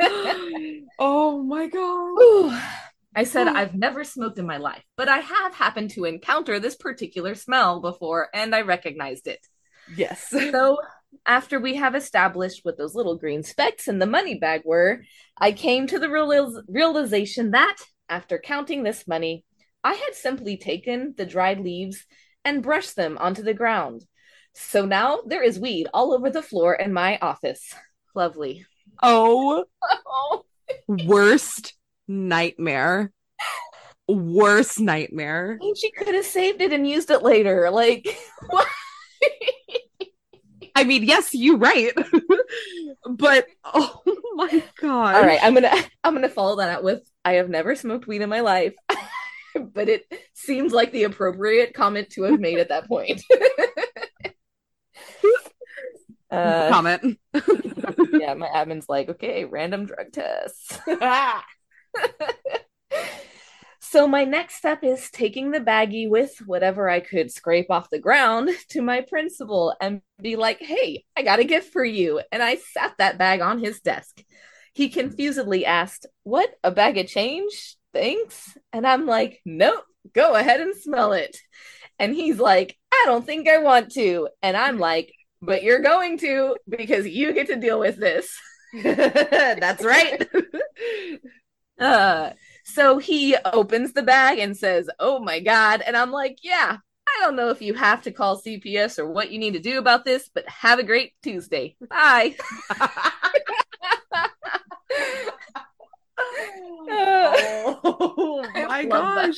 oh 0.98 1.42
my 1.42 1.66
god. 1.66 2.62
I 3.14 3.24
said 3.24 3.48
I've 3.48 3.74
never 3.74 4.04
smoked 4.04 4.38
in 4.38 4.46
my 4.46 4.58
life, 4.58 4.84
but 4.96 5.08
I 5.08 5.18
have 5.18 5.54
happened 5.54 5.90
to 5.90 6.04
encounter 6.04 6.60
this 6.60 6.76
particular 6.76 7.34
smell 7.34 7.80
before 7.80 8.28
and 8.32 8.54
I 8.54 8.62
recognized 8.62 9.26
it. 9.26 9.44
Yes. 9.94 10.28
So, 10.30 10.78
after 11.26 11.58
we 11.58 11.74
have 11.74 11.96
established 11.96 12.60
what 12.62 12.78
those 12.78 12.94
little 12.94 13.16
green 13.16 13.42
specks 13.42 13.88
in 13.88 13.98
the 13.98 14.06
money 14.06 14.38
bag 14.38 14.62
were, 14.64 15.02
I 15.36 15.50
came 15.50 15.88
to 15.88 15.98
the 15.98 16.08
real- 16.08 16.62
realization 16.68 17.50
that 17.50 17.76
after 18.08 18.38
counting 18.38 18.84
this 18.84 19.08
money, 19.08 19.44
I 19.82 19.94
had 19.94 20.14
simply 20.14 20.56
taken 20.56 21.14
the 21.16 21.26
dried 21.26 21.60
leaves 21.60 22.06
and 22.44 22.62
brushed 22.62 22.94
them 22.94 23.18
onto 23.18 23.42
the 23.42 23.54
ground. 23.54 24.04
So 24.54 24.86
now 24.86 25.20
there 25.26 25.42
is 25.42 25.58
weed 25.58 25.88
all 25.92 26.12
over 26.14 26.30
the 26.30 26.42
floor 26.42 26.74
in 26.74 26.92
my 26.92 27.18
office. 27.18 27.74
Lovely. 28.14 28.66
Oh, 29.02 29.64
worst 30.88 31.74
nightmare. 32.08 33.12
Worst 34.08 34.80
nightmare. 34.80 35.58
I 35.60 35.64
mean, 35.64 35.74
she 35.76 35.90
could 35.92 36.14
have 36.14 36.24
saved 36.24 36.60
it 36.60 36.72
and 36.72 36.88
used 36.88 37.10
it 37.10 37.22
later. 37.22 37.70
Like, 37.70 38.08
what? 38.48 38.66
I 40.74 40.84
mean, 40.84 41.04
yes, 41.04 41.34
you're 41.34 41.58
right. 41.58 41.92
but 43.10 43.46
oh 43.64 44.02
my 44.34 44.62
god. 44.80 45.16
All 45.16 45.22
right, 45.22 45.40
I'm 45.42 45.54
gonna 45.54 45.72
I'm 46.02 46.14
gonna 46.14 46.28
follow 46.28 46.56
that 46.56 46.78
up 46.78 46.82
with 46.82 47.08
I 47.24 47.34
have 47.34 47.48
never 47.48 47.74
smoked 47.74 48.06
weed 48.06 48.22
in 48.22 48.30
my 48.30 48.40
life, 48.40 48.74
but 49.54 49.88
it 49.88 50.04
seems 50.34 50.72
like 50.72 50.90
the 50.92 51.04
appropriate 51.04 51.74
comment 51.74 52.10
to 52.10 52.22
have 52.24 52.40
made 52.40 52.58
at 52.58 52.70
that 52.70 52.88
point. 52.88 53.22
Uh, 56.30 56.68
Comment. 56.68 57.18
yeah, 58.12 58.34
my 58.34 58.48
admin's 58.54 58.88
like, 58.88 59.08
okay, 59.08 59.44
random 59.44 59.86
drug 59.86 60.12
tests. 60.12 60.78
so 63.80 64.06
my 64.06 64.24
next 64.24 64.56
step 64.56 64.84
is 64.84 65.10
taking 65.10 65.50
the 65.50 65.60
baggie 65.60 66.08
with 66.08 66.36
whatever 66.46 66.88
I 66.88 67.00
could 67.00 67.32
scrape 67.32 67.70
off 67.70 67.90
the 67.90 67.98
ground 67.98 68.50
to 68.70 68.82
my 68.82 69.00
principal 69.00 69.74
and 69.80 70.02
be 70.20 70.36
like, 70.36 70.60
hey, 70.60 71.04
I 71.16 71.22
got 71.22 71.40
a 71.40 71.44
gift 71.44 71.72
for 71.72 71.84
you. 71.84 72.20
And 72.30 72.42
I 72.42 72.56
sat 72.56 72.94
that 72.98 73.18
bag 73.18 73.40
on 73.40 73.58
his 73.58 73.80
desk. 73.80 74.22
He 74.72 74.88
confusedly 74.88 75.66
asked, 75.66 76.06
What? 76.22 76.50
A 76.62 76.70
bag 76.70 76.96
of 76.98 77.06
change? 77.06 77.76
Thanks. 77.92 78.56
And 78.72 78.86
I'm 78.86 79.06
like, 79.06 79.40
Nope, 79.44 79.84
go 80.14 80.34
ahead 80.34 80.60
and 80.60 80.74
smell 80.76 81.12
it. 81.12 81.36
And 81.98 82.14
he's 82.14 82.38
like, 82.38 82.76
I 82.92 83.02
don't 83.06 83.26
think 83.26 83.48
I 83.48 83.58
want 83.58 83.92
to. 83.92 84.28
And 84.42 84.56
I'm 84.56 84.78
like, 84.78 85.12
But 85.42 85.62
you're 85.62 85.80
going 85.80 86.18
to 86.18 86.56
because 86.68 87.06
you 87.06 87.32
get 87.32 87.46
to 87.48 87.56
deal 87.56 87.78
with 87.78 87.96
this. 87.96 88.30
That's 88.82 89.84
right. 89.84 90.28
Uh, 91.80 92.32
so 92.62 92.98
he 92.98 93.34
opens 93.42 93.94
the 93.94 94.02
bag 94.02 94.38
and 94.38 94.54
says, 94.54 94.90
Oh 94.98 95.18
my 95.18 95.40
God. 95.40 95.80
And 95.80 95.96
I'm 95.96 96.10
like, 96.10 96.36
Yeah, 96.42 96.76
I 96.76 97.20
don't 97.24 97.36
know 97.36 97.48
if 97.48 97.62
you 97.62 97.72
have 97.74 98.02
to 98.02 98.12
call 98.12 98.40
CPS 98.40 98.98
or 98.98 99.10
what 99.10 99.30
you 99.30 99.38
need 99.38 99.54
to 99.54 99.60
do 99.60 99.78
about 99.78 100.04
this, 100.04 100.28
but 100.32 100.46
have 100.46 100.78
a 100.78 100.82
great 100.82 101.14
Tuesday. 101.22 101.76
Bye. 101.88 102.36
oh 107.82 108.46
I 108.54 108.66
my 108.66 108.82
love 108.82 109.14
that. 109.14 109.34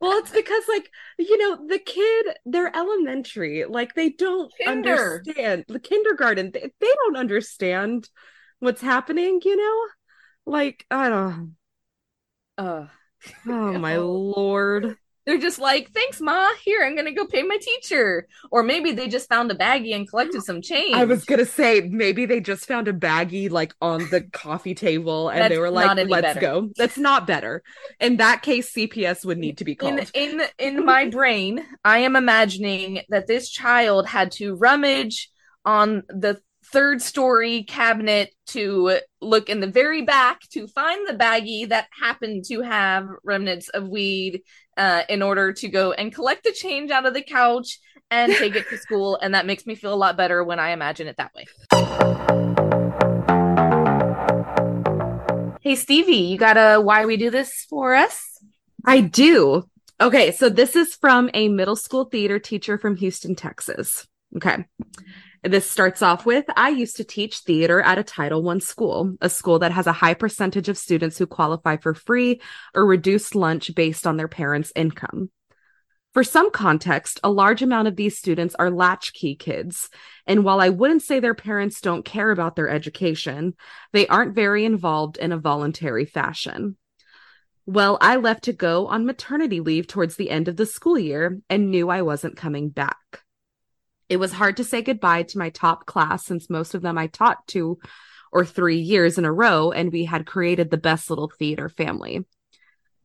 Well, 0.00 0.18
it's 0.18 0.30
because 0.30 0.64
like 0.68 0.90
you 1.18 1.38
know 1.38 1.66
the 1.66 1.78
kid, 1.78 2.26
they're 2.44 2.74
elementary, 2.74 3.64
like 3.64 3.94
they 3.94 4.10
don't 4.10 4.52
Kinder. 4.62 5.22
understand 5.22 5.64
the 5.68 5.80
kindergarten. 5.80 6.50
They, 6.52 6.72
they 6.80 6.94
don't 7.04 7.16
understand 7.16 8.08
what's 8.60 8.80
happening. 8.82 9.40
You 9.44 9.56
know, 9.56 9.86
like 10.46 10.86
I 10.90 11.08
don't. 11.08 11.56
Uh, 12.58 12.86
Oh 13.48 13.72
my 13.74 13.96
lord! 13.96 14.96
They're 15.26 15.38
just 15.38 15.58
like, 15.58 15.92
Thanks, 15.92 16.20
Ma. 16.20 16.48
Here, 16.64 16.84
I'm 16.84 16.94
going 16.94 17.06
to 17.06 17.12
go 17.12 17.26
pay 17.26 17.42
my 17.42 17.58
teacher. 17.60 18.26
Or 18.50 18.62
maybe 18.62 18.92
they 18.92 19.08
just 19.08 19.28
found 19.28 19.50
a 19.50 19.54
baggie 19.54 19.94
and 19.94 20.08
collected 20.08 20.42
some 20.42 20.62
change. 20.62 20.94
I 20.94 21.04
was 21.04 21.24
gonna 21.24 21.44
say 21.44 21.80
maybe 21.80 22.26
they 22.26 22.40
just 22.40 22.66
found 22.66 22.88
a 22.88 22.92
baggie 22.92 23.50
like 23.50 23.74
on 23.80 24.08
the 24.10 24.22
coffee 24.32 24.74
table 24.74 25.28
and 25.28 25.52
they 25.52 25.58
were 25.58 25.70
like, 25.70 25.96
"Let's 26.08 26.22
better. 26.22 26.40
go." 26.40 26.70
That's 26.76 26.96
not 26.96 27.26
better. 27.26 27.62
In 28.00 28.16
that 28.18 28.42
case, 28.42 28.72
CPS 28.72 29.24
would 29.24 29.38
need 29.38 29.58
to 29.58 29.64
be 29.64 29.74
called. 29.74 29.98
in 30.14 30.40
in 30.40 30.42
in 30.58 30.84
my 30.84 31.08
brain 31.08 31.64
i 31.84 31.98
am 31.98 32.16
imagining 32.16 33.00
that 33.08 33.26
this 33.26 33.48
child 33.48 34.06
had 34.06 34.30
to 34.32 34.54
rummage 34.54 35.30
on 35.64 36.02
the 36.08 36.40
third 36.72 37.00
story 37.00 37.64
cabinet 37.64 38.34
to 38.46 38.98
look 39.20 39.48
in 39.48 39.60
the 39.60 39.66
very 39.66 40.02
back 40.02 40.40
to 40.50 40.66
find 40.66 41.06
the 41.06 41.14
baggie 41.14 41.68
that 41.68 41.86
happened 42.00 42.44
to 42.44 42.60
have 42.60 43.06
remnants 43.24 43.68
of 43.70 43.88
weed 43.88 44.42
uh, 44.76 45.02
in 45.08 45.22
order 45.22 45.52
to 45.52 45.68
go 45.68 45.92
and 45.92 46.14
collect 46.14 46.44
the 46.44 46.52
change 46.52 46.90
out 46.90 47.06
of 47.06 47.14
the 47.14 47.22
couch 47.22 47.78
and 48.10 48.32
take 48.34 48.54
it 48.54 48.68
to 48.68 48.78
school 48.86 49.18
and 49.22 49.34
that 49.34 49.46
makes 49.46 49.66
me 49.66 49.74
feel 49.74 49.92
a 49.92 49.96
lot 49.96 50.16
better 50.16 50.44
when 50.44 50.58
i 50.58 50.70
imagine 50.70 51.06
it 51.06 51.16
that 51.16 51.32
way 51.34 51.44
hey 55.62 55.74
stevie 55.74 56.16
you 56.16 56.38
got 56.38 56.56
a 56.56 56.80
why 56.80 57.06
we 57.06 57.16
do 57.16 57.30
this 57.30 57.66
for 57.68 57.94
us 57.94 58.36
I 58.86 59.00
do. 59.00 59.68
Okay, 60.00 60.30
so 60.30 60.48
this 60.48 60.76
is 60.76 60.94
from 60.94 61.28
a 61.34 61.48
middle 61.48 61.76
school 61.76 62.04
theater 62.04 62.38
teacher 62.38 62.78
from 62.78 62.96
Houston, 62.96 63.34
Texas. 63.34 64.06
Okay. 64.36 64.64
This 65.46 65.70
starts 65.70 66.02
off 66.02 66.26
with 66.26 66.44
I 66.56 66.70
used 66.70 66.96
to 66.96 67.04
teach 67.04 67.38
theater 67.38 67.80
at 67.80 67.98
a 67.98 68.02
Title 68.02 68.48
I 68.48 68.58
school, 68.58 69.14
a 69.20 69.30
school 69.30 69.60
that 69.60 69.70
has 69.70 69.86
a 69.86 69.92
high 69.92 70.14
percentage 70.14 70.68
of 70.68 70.76
students 70.76 71.18
who 71.18 71.26
qualify 71.28 71.76
for 71.76 71.94
free 71.94 72.40
or 72.74 72.84
reduced 72.84 73.36
lunch 73.36 73.72
based 73.72 74.08
on 74.08 74.16
their 74.16 74.26
parents' 74.26 74.72
income. 74.74 75.30
For 76.14 76.24
some 76.24 76.50
context, 76.50 77.20
a 77.22 77.30
large 77.30 77.62
amount 77.62 77.86
of 77.86 77.94
these 77.94 78.18
students 78.18 78.56
are 78.56 78.72
latchkey 78.72 79.36
kids. 79.36 79.88
And 80.26 80.42
while 80.42 80.60
I 80.60 80.70
wouldn't 80.70 81.02
say 81.02 81.20
their 81.20 81.34
parents 81.34 81.80
don't 81.80 82.04
care 82.04 82.32
about 82.32 82.56
their 82.56 82.68
education, 82.68 83.54
they 83.92 84.08
aren't 84.08 84.34
very 84.34 84.64
involved 84.64 85.16
in 85.16 85.30
a 85.30 85.38
voluntary 85.38 86.06
fashion. 86.06 86.76
Well, 87.66 87.98
I 88.00 88.16
left 88.16 88.44
to 88.44 88.52
go 88.52 88.88
on 88.88 89.06
maternity 89.06 89.60
leave 89.60 89.86
towards 89.86 90.16
the 90.16 90.30
end 90.30 90.48
of 90.48 90.56
the 90.56 90.66
school 90.66 90.98
year 90.98 91.38
and 91.48 91.70
knew 91.70 91.88
I 91.88 92.02
wasn't 92.02 92.36
coming 92.36 92.68
back. 92.70 93.22
It 94.08 94.18
was 94.18 94.32
hard 94.32 94.58
to 94.58 94.64
say 94.64 94.82
goodbye 94.82 95.24
to 95.24 95.38
my 95.38 95.50
top 95.50 95.86
class 95.86 96.24
since 96.24 96.50
most 96.50 96.74
of 96.74 96.82
them 96.82 96.96
I 96.96 97.08
taught 97.08 97.46
two 97.46 97.78
or 98.32 98.44
three 98.44 98.78
years 98.78 99.18
in 99.18 99.24
a 99.24 99.32
row, 99.32 99.72
and 99.72 99.92
we 99.92 100.04
had 100.04 100.26
created 100.26 100.70
the 100.70 100.76
best 100.76 101.10
little 101.10 101.30
theater 101.38 101.68
family. 101.68 102.24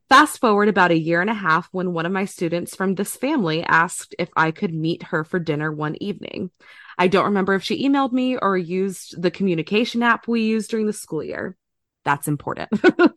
Fast 0.09 0.41
forward 0.41 0.67
about 0.67 0.91
a 0.91 0.97
year 0.97 1.21
and 1.21 1.29
a 1.29 1.33
half 1.33 1.69
when 1.71 1.93
one 1.93 2.05
of 2.05 2.11
my 2.11 2.25
students 2.25 2.75
from 2.75 2.95
this 2.95 3.15
family 3.15 3.63
asked 3.63 4.13
if 4.19 4.29
I 4.35 4.51
could 4.51 4.73
meet 4.73 5.03
her 5.03 5.23
for 5.23 5.39
dinner 5.39 5.71
one 5.71 5.95
evening. 6.01 6.51
I 6.97 7.07
don't 7.07 7.25
remember 7.25 7.53
if 7.53 7.63
she 7.63 7.87
emailed 7.87 8.11
me 8.11 8.37
or 8.37 8.57
used 8.57 9.21
the 9.21 9.31
communication 9.31 10.03
app 10.03 10.27
we 10.27 10.41
used 10.41 10.69
during 10.69 10.85
the 10.85 10.91
school 10.91 11.23
year. 11.23 11.55
That's 12.03 12.27
important. 12.27 12.69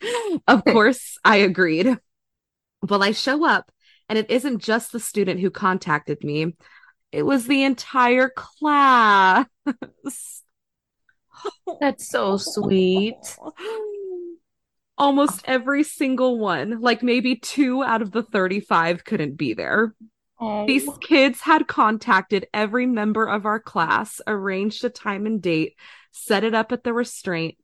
of 0.47 0.65
course, 0.65 1.19
I 1.25 1.39
agreed. 1.39 1.99
Well, 2.89 3.03
I 3.03 3.11
show 3.11 3.45
up, 3.45 3.73
and 4.09 4.17
it 4.19 4.31
isn't 4.31 4.63
just 4.63 4.93
the 4.93 5.01
student 5.01 5.41
who 5.41 5.51
contacted 5.51 6.23
me, 6.23 6.55
it 7.15 7.23
was 7.23 7.47
the 7.47 7.63
entire 7.63 8.29
class. 8.29 9.47
that's 11.81 12.09
so 12.09 12.37
sweet 12.37 13.15
Almost 14.97 15.43
every 15.47 15.83
single 15.83 16.39
one, 16.39 16.81
like 16.81 17.03
maybe 17.03 17.35
two 17.35 17.83
out 17.83 18.01
of 18.01 18.13
the 18.13 18.23
35, 18.23 19.05
couldn't 19.05 19.37
be 19.37 19.53
there. 19.53 19.93
Oh. 20.41 20.67
These 20.67 20.89
kids 21.01 21.41
had 21.41 21.67
contacted 21.67 22.47
every 22.55 22.87
member 22.87 23.27
of 23.29 23.45
our 23.45 23.59
class, 23.59 24.21
arranged 24.25 24.85
a 24.85 24.91
time 24.91 25.27
and 25.27 25.43
date, 25.43 25.75
set 26.13 26.45
it 26.45 26.55
up 26.55 26.71
at 26.71 26.85
the 26.85 26.93
restraint. 26.93 27.57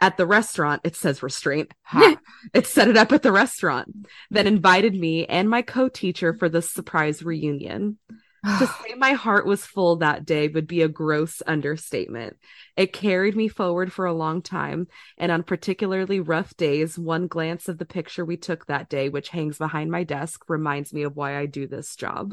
At 0.00 0.18
the 0.18 0.26
restaurant, 0.26 0.82
it 0.84 0.96
says 0.96 1.22
restraint. 1.22 1.72
Ha. 1.84 2.18
it 2.54 2.66
set 2.66 2.88
it 2.88 2.98
up 2.98 3.10
at 3.12 3.22
the 3.22 3.32
restaurant, 3.32 3.88
then 4.30 4.46
invited 4.46 4.94
me 4.94 5.24
and 5.24 5.48
my 5.48 5.62
co 5.62 5.88
teacher 5.88 6.34
for 6.34 6.50
the 6.50 6.60
surprise 6.60 7.22
reunion. 7.22 7.98
To 8.46 8.66
say 8.82 8.94
my 8.96 9.12
heart 9.12 9.46
was 9.46 9.66
full 9.66 9.96
that 9.96 10.24
day 10.24 10.48
would 10.48 10.66
be 10.66 10.82
a 10.82 10.88
gross 10.88 11.42
understatement. 11.46 12.36
It 12.76 12.92
carried 12.92 13.36
me 13.36 13.48
forward 13.48 13.92
for 13.92 14.06
a 14.06 14.12
long 14.12 14.42
time, 14.42 14.86
and 15.18 15.32
on 15.32 15.42
particularly 15.42 16.20
rough 16.20 16.56
days, 16.56 16.98
one 16.98 17.26
glance 17.26 17.68
of 17.68 17.78
the 17.78 17.84
picture 17.84 18.24
we 18.24 18.36
took 18.36 18.66
that 18.66 18.88
day, 18.88 19.08
which 19.08 19.30
hangs 19.30 19.58
behind 19.58 19.90
my 19.90 20.04
desk, 20.04 20.44
reminds 20.48 20.92
me 20.92 21.02
of 21.02 21.16
why 21.16 21.36
I 21.36 21.46
do 21.46 21.66
this 21.66 21.96
job. 21.96 22.32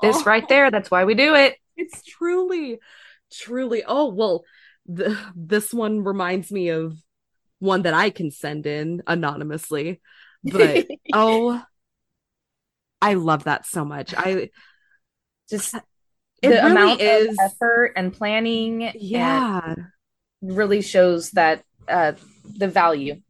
this 0.00 0.16
Oh, 0.16 0.24
right 0.24 0.48
there 0.48 0.70
that's 0.70 0.90
why 0.90 1.04
we 1.04 1.14
do 1.14 1.34
it 1.34 1.56
It's 1.76 2.02
truly, 2.02 2.78
truly. 3.32 3.82
Oh, 3.86 4.10
well, 4.10 4.44
the, 4.86 5.18
this 5.34 5.72
one 5.72 6.04
reminds 6.04 6.52
me 6.52 6.68
of 6.68 6.96
one 7.58 7.82
that 7.82 7.94
I 7.94 8.10
can 8.10 8.30
send 8.30 8.66
in 8.66 9.02
anonymously, 9.06 10.00
but 10.44 10.86
oh, 11.12 11.62
I 13.00 13.14
love 13.14 13.44
that 13.44 13.66
so 13.66 13.84
much. 13.84 14.14
I 14.16 14.50
just 15.48 15.74
it 15.74 15.82
the 16.42 16.48
really 16.48 16.70
amount 16.70 17.00
is 17.00 17.28
of 17.28 17.36
effort 17.40 17.92
and 17.96 18.12
planning 18.12 18.84
and 18.84 18.96
yeah. 19.00 19.74
Really 20.42 20.82
shows 20.82 21.30
that 21.32 21.62
uh 21.88 22.12
the 22.56 22.68
value. 22.68 23.20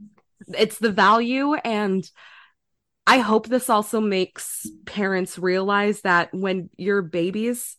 It's 0.57 0.79
the 0.79 0.93
value 0.93 1.55
and 1.55 2.09
i 3.07 3.19
hope 3.19 3.47
this 3.47 3.69
also 3.69 4.01
makes 4.01 4.67
parents 4.87 5.39
realize 5.39 6.01
that 6.01 6.33
when 6.33 6.71
your 6.79 7.03
babies 7.03 7.77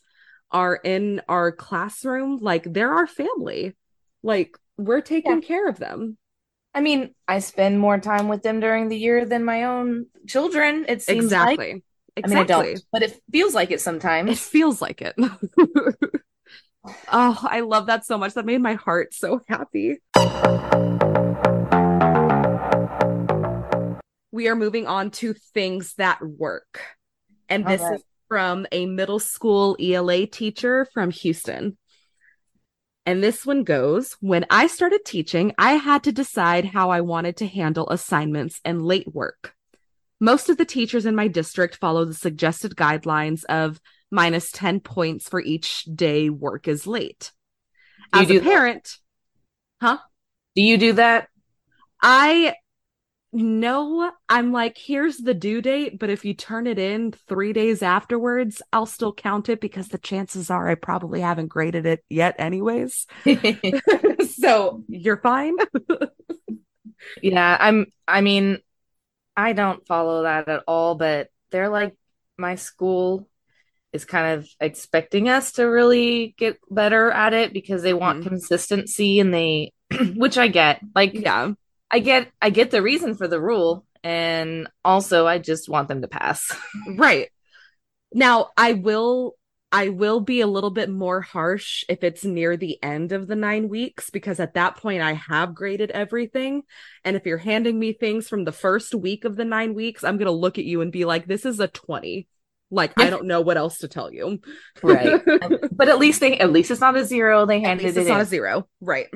are 0.52 0.76
in 0.76 1.22
our 1.28 1.52
classroom 1.52 2.38
like 2.38 2.64
they're 2.72 2.94
our 2.94 3.08
family. 3.08 3.76
Like 4.24 4.58
we're 4.78 5.02
taking 5.02 5.42
care 5.42 5.68
of 5.68 5.78
them. 5.78 6.18
I 6.74 6.82
mean 6.82 7.14
i 7.28 7.40
spend 7.40 7.80
more 7.80 8.00
time 8.00 8.28
with 8.28 8.44
them 8.44 8.60
during 8.60 8.90
the 8.90 8.98
year 8.98 9.26
than 9.26 9.44
my 9.44 9.64
own 9.64 10.08
children 10.28 10.86
it 10.88 11.02
seems 11.02 11.32
like 11.32 11.84
exactly 12.16 12.36
i 12.36 12.58
mean 12.58 12.68
i 12.68 12.74
don't. 12.74 12.84
But 12.92 13.04
it 13.04 13.20
feels 13.32 13.54
like 13.54 13.72
it 13.72 13.82
sometimes. 13.82 14.32
it 14.32 14.38
feels 14.38 14.82
like 14.82 15.02
it. 15.02 15.16
Oh 17.12 17.40
i 17.42 17.62
love 17.62 17.88
that 17.88 18.06
so 18.06 18.18
much. 18.18 18.36
That 18.36 18.46
made 18.46 18.62
my 18.62 18.76
heart 18.76 19.14
so 19.14 19.42
happy. 19.48 19.98
We 24.32 24.48
are 24.50 24.56
moving 24.56 24.86
on 24.86 25.12
to 25.12 25.34
things 25.34 25.96
that 25.96 26.22
work. 26.22 26.82
And 27.50 27.66
this 27.66 27.82
right. 27.82 27.96
is 27.96 28.04
from 28.28 28.68
a 28.72 28.86
middle 28.86 29.18
school 29.18 29.76
ela 29.82 30.28
teacher 30.28 30.88
from 30.94 31.10
houston. 31.10 31.78
And 33.08 33.24
this 33.24 33.46
one 33.46 33.64
goes 33.64 34.16
When 34.20 34.46
I 34.52 34.68
started 34.68 35.06
teaching, 35.06 35.54
I 35.58 35.74
had 35.74 36.04
to 36.04 36.12
decide 36.12 36.66
how 36.66 36.92
I 36.92 37.02
wanted 37.02 37.38
to 37.38 37.48
handle 37.48 37.90
assignments 37.90 38.62
and 38.64 38.86
late 38.86 39.12
work. 39.12 39.55
Most 40.20 40.50
of 40.50 40.58
the 40.58 40.66
teachers 40.66 41.06
in 41.06 41.16
my 41.16 41.28
district 41.28 41.76
follow 41.76 42.06
the 42.06 42.14
suggested 42.14 42.76
guidelines 42.76 43.44
of 43.46 43.80
minus 44.12 44.52
10 44.52 44.80
points 44.80 45.28
for 45.28 45.42
each 45.42 45.84
day 45.84 46.30
work 46.30 46.68
is 46.68 46.88
late. 46.88 47.32
Do 48.12 48.20
As 48.22 48.30
a 48.30 48.40
that? 48.40 48.98
huh? 49.82 49.98
Do 50.56 50.62
you 50.62 50.78
do 50.78 50.94
that? 50.94 51.30
I 52.02 52.56
know 53.34 54.12
I'm 54.30 54.52
like, 54.52 54.78
here's 54.78 55.18
the 55.18 55.34
due 55.34 55.62
date, 55.62 56.00
but 56.00 56.10
if 56.10 56.26
you 56.26 56.34
turn 56.34 56.68
it 56.68 56.80
in 56.80 57.12
three 57.12 57.54
days 57.54 57.84
afterwards, 57.84 58.62
I'll 58.74 58.86
still 58.86 59.14
count 59.14 59.50
it 59.50 59.62
because 59.62 59.90
the 59.90 59.98
chances 59.98 60.50
are 60.50 60.70
I 60.70 60.76
probably 60.76 61.22
haven't 61.22 61.48
graded 61.48 61.86
it 61.86 62.04
yet, 62.10 62.36
anyways. 62.40 63.08
so 64.38 64.84
you're 64.88 65.18
fine. 65.18 65.56
yeah, 67.22 67.58
I'm 67.60 67.88
I 68.08 68.22
mean, 68.22 68.60
I 69.38 69.54
don't 69.54 69.86
follow 69.88 70.24
that 70.24 70.48
at 70.48 70.64
all, 70.68 70.96
but 70.96 71.30
they're 71.52 71.70
like 71.70 71.96
my 72.38 72.56
school 72.56 73.28
is 73.94 74.06
kind 74.06 74.40
of 74.40 74.50
expecting 74.60 75.30
us 75.30 75.54
to 75.54 75.64
really 75.64 76.36
get 76.38 76.60
better 76.70 77.12
at 77.12 77.34
it 77.34 77.54
because 77.54 77.82
they 77.82 77.94
want 77.94 78.22
Mhm. 78.24 78.28
consistency 78.28 79.20
and 79.20 79.34
they 79.34 79.74
which 80.16 80.38
I 80.38 80.48
get. 80.48 80.82
Like 80.94 81.14
yeah. 81.14 81.52
I 81.92 82.00
get 82.00 82.32
I 82.42 82.50
get 82.50 82.72
the 82.72 82.82
reason 82.82 83.16
for 83.16 83.28
the 83.28 83.40
rule 83.40 83.86
and 84.04 84.68
also 84.84 85.26
I 85.28 85.38
just 85.38 85.70
want 85.70 85.88
them 85.88 86.02
to 86.02 86.08
pass. 86.08 86.52
Right. 86.96 87.30
Now, 88.14 88.50
I 88.56 88.74
will 88.74 89.36
I 89.76 89.90
will 89.90 90.22
be 90.22 90.40
a 90.40 90.48
little 90.48 90.70
bit 90.70 90.90
more 90.90 91.20
harsh 91.20 91.84
if 91.90 92.02
it's 92.02 92.24
near 92.24 92.56
the 92.56 92.82
end 92.82 93.12
of 93.12 93.28
the 93.28 93.36
9 93.36 93.68
weeks 93.68 94.10
because 94.10 94.40
at 94.40 94.54
that 94.54 94.78
point 94.78 95.02
I 95.02 95.12
have 95.12 95.54
graded 95.54 95.92
everything 95.92 96.64
and 97.04 97.18
if 97.18 97.26
you're 97.26 97.38
handing 97.38 97.78
me 97.78 97.92
things 97.92 98.30
from 98.30 98.46
the 98.46 98.54
first 98.54 98.96
week 98.96 99.26
of 99.26 99.36
the 99.36 99.44
9 99.44 99.74
weeks, 99.74 100.06
I'm 100.06 100.16
going 100.16 100.28
to 100.28 100.32
look 100.32 100.58
at 100.58 100.64
you 100.64 100.80
and 100.80 100.94
be 100.94 101.04
like 101.04 101.28
this 101.28 101.46
is 101.46 101.60
a 101.60 101.68
20. 101.68 102.26
Like 102.72 102.98
I 102.98 103.10
don't 103.10 103.26
know 103.26 103.42
what 103.42 103.58
else 103.58 103.80
to 103.80 103.90
tell 103.90 104.14
you. 104.14 104.40
Right. 104.82 105.22
Um, 105.42 105.60
but 105.74 105.90
at 105.90 106.00
least 106.00 106.22
they 106.22 106.40
at 106.40 106.54
least 106.54 106.72
it's 106.72 106.80
not 106.80 106.96
a 106.96 107.04
zero. 107.04 107.46
They 107.46 107.58
At 107.58 107.68
handed 107.68 107.88
it 107.88 107.98
it's 107.98 108.10
not 108.10 108.22
a 108.22 108.26
zero. 108.26 108.70
Right. 108.80 109.08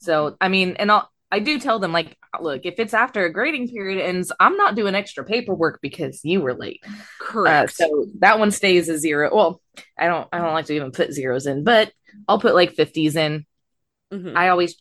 So 0.00 0.36
I 0.38 0.48
mean, 0.48 0.76
and 0.78 0.92
I'll, 0.92 1.10
I 1.34 1.40
do 1.40 1.58
tell 1.58 1.80
them 1.80 1.90
like, 1.90 2.16
look, 2.40 2.60
if 2.64 2.74
it's 2.78 2.94
after 2.94 3.24
a 3.24 3.32
grading 3.32 3.68
period 3.68 4.00
ends, 4.00 4.30
I'm 4.38 4.56
not 4.56 4.76
doing 4.76 4.94
extra 4.94 5.24
paperwork 5.24 5.80
because 5.82 6.20
you 6.22 6.40
were 6.40 6.54
late. 6.54 6.80
Uh, 6.86 6.92
Correct. 7.18 7.74
so 7.74 8.06
that 8.20 8.38
one 8.38 8.52
stays 8.52 8.88
a 8.88 8.96
zero. 8.96 9.34
Well, 9.34 9.60
I 9.98 10.06
don't 10.06 10.28
I 10.32 10.38
don't 10.38 10.52
like 10.54 10.66
to 10.66 10.74
even 10.74 10.92
put 10.92 11.12
zeros 11.12 11.46
in, 11.48 11.64
but 11.64 11.90
I'll 12.28 12.38
put 12.38 12.54
like 12.54 12.74
fifties 12.74 13.16
in. 13.16 13.46
Mhm. 14.12 14.36
I 14.36 14.50
always 14.50 14.76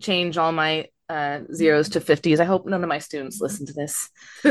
change 0.00 0.38
all 0.38 0.50
my 0.50 0.86
uh, 1.10 1.40
zeros 1.52 1.90
to 1.90 2.00
fifties. 2.00 2.40
I 2.40 2.44
hope 2.44 2.64
none 2.64 2.82
of 2.82 2.88
my 2.88 3.00
students 3.00 3.38
listen 3.42 3.66
to 3.66 3.74
this. 3.74 4.08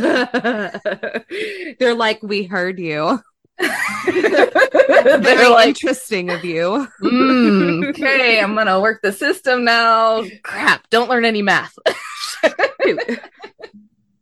They're 1.79 1.95
like, 1.95 2.21
we 2.21 2.43
heard 2.43 2.77
you. 2.77 3.19
They're 5.19 5.19
Very 5.19 5.47
like, 5.49 5.67
interesting 5.69 6.29
of 6.29 6.43
you. 6.45 6.87
"Mm, 7.01 7.89
okay, 7.89 8.39
I'm 8.39 8.55
gonna 8.55 8.79
work 8.79 9.01
the 9.01 9.11
system 9.11 9.63
now. 9.63 10.23
Crap, 10.43 10.89
don't 10.89 11.09
learn 11.09 11.25
any 11.25 11.41
math. 11.41 11.73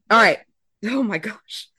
All 0.09 0.19
right. 0.21 0.39
Oh 0.85 1.03
my 1.03 1.17
gosh. 1.17 1.69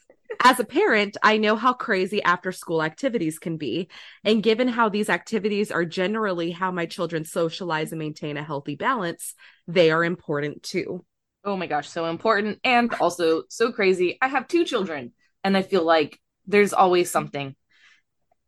As 0.42 0.60
a 0.60 0.64
parent, 0.64 1.16
I 1.22 1.38
know 1.38 1.56
how 1.56 1.72
crazy 1.72 2.22
after 2.22 2.52
school 2.52 2.82
activities 2.82 3.38
can 3.38 3.56
be. 3.56 3.88
And 4.24 4.42
given 4.42 4.68
how 4.68 4.88
these 4.88 5.08
activities 5.08 5.70
are 5.70 5.84
generally 5.84 6.50
how 6.50 6.70
my 6.70 6.86
children 6.86 7.24
socialize 7.24 7.92
and 7.92 7.98
maintain 7.98 8.36
a 8.36 8.42
healthy 8.44 8.74
balance, 8.76 9.34
they 9.66 9.90
are 9.90 10.04
important 10.04 10.62
too. 10.62 11.04
oh 11.44 11.56
my 11.56 11.66
gosh, 11.66 11.88
so 11.88 12.06
important 12.06 12.58
and 12.64 12.92
also 13.00 13.44
so 13.48 13.72
crazy. 13.72 14.18
I 14.20 14.28
have 14.28 14.48
two 14.48 14.64
children 14.64 15.12
and 15.44 15.56
I 15.56 15.62
feel 15.62 15.84
like 15.84 16.20
there's 16.46 16.72
always 16.72 17.10
something. 17.10 17.54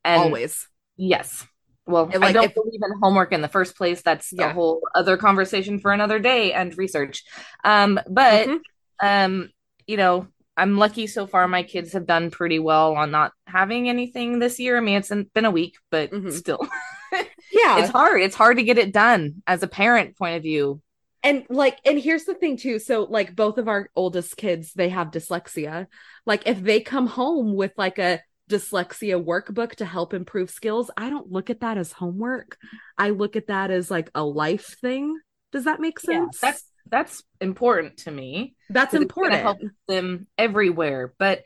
And 0.05 0.23
Always. 0.23 0.69
Yes. 0.97 1.47
Well, 1.87 2.11
And, 2.13 2.25
I 2.25 2.33
don't 2.33 2.45
if- 2.45 2.55
believe 2.55 2.81
in 2.83 2.99
homework 3.03 3.33
in 3.33 3.41
the 3.41 3.49
first 3.49 3.77
place. 3.77 4.03
That's 4.03 4.33
Yeah. 4.33 4.51
a 4.51 4.53
whole 4.53 4.83
other 4.95 5.17
conversation 5.17 5.79
for 5.81 5.93
another 5.93 6.19
day 6.19 6.53
and 6.53 6.77
research. 6.77 7.25
Um, 7.65 7.99
but 8.09 8.47
Mhm. 8.49 8.61
um, 9.03 9.51
you 9.87 9.97
know, 9.97 10.27
I'm 10.57 10.77
lucky 10.77 11.07
so 11.07 11.27
far. 11.27 11.47
My 11.49 11.63
kids 11.63 11.93
have 11.93 12.05
done 12.07 12.31
pretty 12.31 12.59
well 12.59 12.95
on 12.97 13.11
not 13.11 13.33
having 13.47 13.89
anything 13.89 14.39
this 14.39 14.59
year. 14.59 14.77
I 14.77 14.81
mean, 14.81 14.97
it's 14.99 15.13
been 15.33 15.45
a 15.45 15.51
week, 15.51 15.77
but 15.91 16.11
Mhm. 16.11 16.33
still, 16.33 16.59
Yeah. 17.53 17.79
it's 17.79 17.91
hard. 17.91 18.21
It's 18.23 18.35
hard 18.37 18.57
to 18.59 18.65
get 18.65 18.77
it 18.77 18.93
done 18.93 19.43
as 19.47 19.63
a 19.63 19.69
parent 19.69 20.17
point 20.19 20.37
of 20.37 20.43
view. 20.43 20.83
And 21.23 21.45
like 21.51 21.79
and 21.85 21.99
here's 21.99 22.25
the 22.25 22.35
thing 22.35 22.57
too 22.57 22.79
so 22.79 23.03
like 23.05 23.35
both 23.35 23.59
of 23.59 23.69
our 23.69 23.89
oldest 23.97 24.37
kids 24.37 24.73
they 24.75 24.89
have 24.89 25.11
dyslexia 25.11 25.87
like 26.27 26.47
if 26.47 26.61
they 26.63 26.81
come 26.81 27.07
home 27.07 27.55
with 27.55 27.73
like 27.77 27.99
a 27.99 28.21
dyslexia 28.49 29.23
workbook 29.23 29.75
to 29.75 29.85
help 29.85 30.15
improve 30.15 30.49
skills 30.51 30.91
i 30.97 31.11
don't 31.11 31.31
look 31.31 31.51
at 31.51 31.61
that 31.61 31.77
as 31.77 31.93
homework 31.93 32.57
i 32.97 33.11
look 33.11 33.37
at 33.37 33.49
that 33.49 33.71
as 33.71 33.91
like 33.91 34.11
a 34.15 34.25
life 34.25 34.77
thing 34.81 35.19
does 35.53 35.65
that 35.65 35.81
make 35.81 35.99
Yeah, 36.03 36.21
sense 36.21 36.39
that's 36.41 36.65
that's 36.91 37.23
important 37.41 37.99
to 37.99 38.11
me. 38.11 38.55
that's 38.71 38.95
important 38.95 39.43
help 39.43 39.59
them 39.89 40.27
everywhere. 40.39 41.13
But 41.19 41.43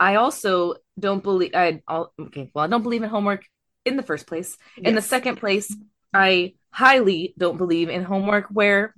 I 0.00 0.14
also 0.16 0.76
don't 0.98 1.22
believe 1.22 1.50
I 1.54 1.82
I'll, 1.86 2.12
okay. 2.18 2.50
Well, 2.54 2.64
I 2.64 2.68
don't 2.68 2.82
believe 2.82 3.02
in 3.02 3.10
homework 3.10 3.44
in 3.84 3.96
the 3.96 4.02
first 4.02 4.26
place. 4.26 4.56
In 4.82 4.94
the 4.94 5.02
second 5.02 5.36
place, 5.36 5.74
I 6.14 6.54
highly 6.70 7.34
don't 7.38 7.58
believe 7.58 7.88
in 7.88 8.04
homework 8.04 8.46
where 8.48 8.94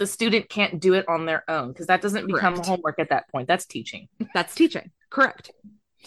the 0.00 0.06
student 0.06 0.48
can't 0.48 0.80
do 0.80 0.94
it 0.94 1.06
on 1.08 1.26
their 1.26 1.48
own 1.48 1.68
because 1.68 1.86
that 1.86 2.00
doesn't 2.00 2.26
become 2.26 2.54
Correct. 2.54 2.66
homework 2.66 2.98
at 2.98 3.10
that 3.10 3.28
point. 3.30 3.46
That's 3.46 3.66
teaching. 3.66 4.08
that's 4.34 4.54
teaching 4.54 4.90
correct 5.10 5.50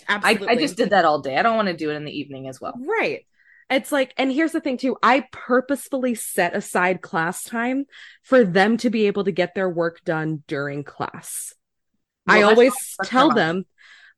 I, 0.08 0.16
absolutely 0.16 0.48
I 0.48 0.56
just 0.56 0.76
did 0.76 0.90
that 0.90 1.06
all 1.06 1.22
day. 1.22 1.38
I 1.38 1.44
don't 1.44 1.56
want 1.56 1.68
to 1.68 1.78
do 1.78 1.92
it 1.92 1.96
in 1.96 2.04
the 2.04 2.18
evening 2.18 2.48
as 2.48 2.60
well. 2.60 2.74
Right. 2.80 3.26
It's 3.70 3.92
like, 3.92 4.14
and 4.18 4.32
here's 4.32 4.52
the 4.52 4.60
thing 4.60 4.78
too. 4.78 4.98
I 5.04 5.26
purposefully 5.32 6.16
set 6.16 6.56
aside 6.56 7.02
class 7.02 7.44
time 7.44 7.86
for 8.24 8.44
them 8.44 8.78
to 8.78 8.90
be 8.90 9.06
able 9.08 9.24
to 9.26 9.32
get 9.32 9.54
their 9.54 9.70
work 9.70 10.04
done 10.04 10.44
during 10.48 10.84
class. 10.84 11.54
Well, 12.26 12.38
I 12.38 12.42
always 12.42 12.74
tell 13.04 13.32
them, 13.32 13.66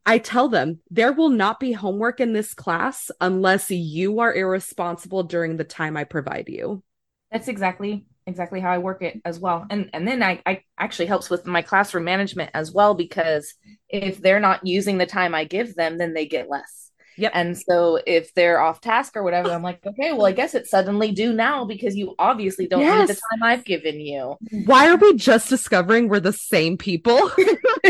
I 0.06 0.18
tell 0.18 0.48
them 0.48 0.80
there 0.90 1.12
will 1.12 1.30
not 1.30 1.60
be 1.60 1.74
homework 1.74 2.20
in 2.22 2.32
this 2.32 2.54
class 2.54 3.12
unless 3.20 3.70
you 3.70 4.20
are 4.20 4.34
irresponsible 4.34 5.24
during 5.24 5.58
the 5.58 5.64
time 5.64 5.98
I 5.98 6.06
provide 6.06 6.48
you. 6.48 6.84
That's 7.32 7.50
exactly 7.50 8.06
exactly 8.28 8.60
how 8.60 8.72
I 8.72 8.78
work 8.78 9.02
it 9.02 9.22
as 9.26 9.40
well. 9.40 9.66
And 9.70 9.90
and 9.94 10.08
then 10.08 10.24
I, 10.24 10.42
I 10.46 10.64
actually 10.78 11.06
helps 11.08 11.30
with 11.30 11.46
my 11.46 11.62
classroom 11.62 12.04
management 12.04 12.52
as 12.54 12.72
well 12.72 12.94
because 12.94 13.54
if 13.90 14.20
they're 14.20 14.40
not 14.40 14.66
using 14.66 14.98
the 14.98 15.06
time 15.06 15.36
I 15.36 15.44
give 15.44 15.76
them, 15.76 15.98
then 15.98 16.14
they 16.14 16.26
get 16.26 16.50
less. 16.50 16.86
Yep. 17.18 17.32
And 17.34 17.58
so 17.58 18.00
if 18.06 18.34
they're 18.34 18.60
off 18.60 18.82
task 18.82 19.16
or 19.16 19.24
whatever, 19.24 19.50
I'm 19.50 19.64
like, 19.64 19.86
okay, 19.86 20.12
well, 20.12 20.26
I 20.26 20.34
guess 20.34 20.54
it's 20.54 20.70
suddenly 20.70 21.12
due 21.12 21.32
now 21.32 21.64
because 21.64 21.96
you 21.96 22.14
obviously 22.20 22.68
don't 22.68 22.82
need 22.82 23.08
the 23.08 23.14
time 23.14 23.42
I've 23.42 23.64
given 23.64 24.00
you. 24.00 24.36
Why 24.66 24.90
are 24.90 24.98
we 24.98 25.16
just 25.16 25.48
discovering 25.48 26.10
we're 26.10 26.20
the 26.20 26.34
same 26.34 26.78
people? 26.78 27.32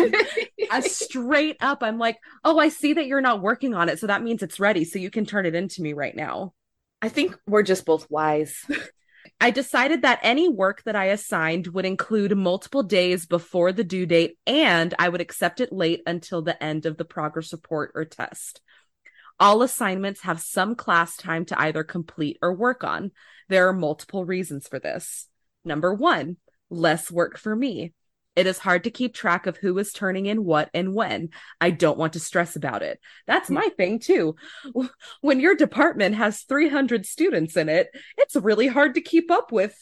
Straight 0.81 1.57
up, 1.59 1.81
I'm 1.81 1.97
like, 1.97 2.17
oh, 2.43 2.59
I 2.59 2.69
see 2.69 2.93
that 2.93 3.07
you're 3.07 3.21
not 3.21 3.41
working 3.41 3.73
on 3.73 3.89
it. 3.89 3.99
So 3.99 4.07
that 4.07 4.21
means 4.21 4.43
it's 4.43 4.59
ready. 4.59 4.85
So 4.85 4.99
you 4.99 5.09
can 5.09 5.25
turn 5.25 5.47
it 5.47 5.55
into 5.55 5.81
me 5.81 5.93
right 5.93 6.15
now. 6.15 6.53
I 7.01 7.09
think 7.09 7.35
we're 7.47 7.63
just 7.63 7.85
both 7.85 8.09
wise. 8.11 8.55
I 9.39 9.51
decided 9.51 10.01
that 10.01 10.19
any 10.23 10.47
work 10.47 10.83
that 10.83 10.95
I 10.95 11.05
assigned 11.05 11.67
would 11.67 11.85
include 11.85 12.35
multiple 12.37 12.83
days 12.83 13.25
before 13.25 13.71
the 13.71 13.83
due 13.83 14.05
date 14.05 14.37
and 14.47 14.93
I 14.97 15.09
would 15.09 15.21
accept 15.21 15.59
it 15.59 15.73
late 15.73 16.01
until 16.07 16.41
the 16.41 16.61
end 16.63 16.85
of 16.85 16.97
the 16.97 17.05
progress 17.05 17.51
report 17.51 17.91
or 17.95 18.05
test. 18.05 18.61
All 19.39 19.61
assignments 19.61 20.21
have 20.21 20.39
some 20.39 20.75
class 20.75 21.17
time 21.17 21.43
to 21.45 21.59
either 21.59 21.83
complete 21.83 22.37
or 22.41 22.53
work 22.53 22.83
on. 22.83 23.11
There 23.49 23.67
are 23.67 23.73
multiple 23.73 24.23
reasons 24.23 24.67
for 24.67 24.79
this. 24.79 25.27
Number 25.65 25.93
one, 25.93 26.37
less 26.69 27.11
work 27.11 27.37
for 27.37 27.55
me. 27.55 27.93
It 28.35 28.47
is 28.47 28.57
hard 28.57 28.83
to 28.83 28.91
keep 28.91 29.13
track 29.13 29.47
of 29.47 29.57
who 29.57 29.77
is 29.77 29.93
turning 29.93 30.25
in 30.25 30.43
what 30.43 30.69
and 30.73 30.93
when. 30.93 31.29
I 31.61 31.71
don't 31.71 31.97
want 31.97 32.13
to 32.13 32.19
stress 32.19 32.55
about 32.55 32.81
it. 32.81 32.99
That's 33.27 33.49
my 33.49 33.69
thing 33.77 33.99
too. 33.99 34.35
When 35.21 35.39
your 35.39 35.55
department 35.55 36.15
has 36.15 36.41
300 36.43 37.05
students 37.05 37.55
in 37.55 37.69
it, 37.69 37.89
it's 38.17 38.35
really 38.35 38.67
hard 38.67 38.95
to 38.95 39.01
keep 39.01 39.31
up 39.31 39.51
with 39.51 39.75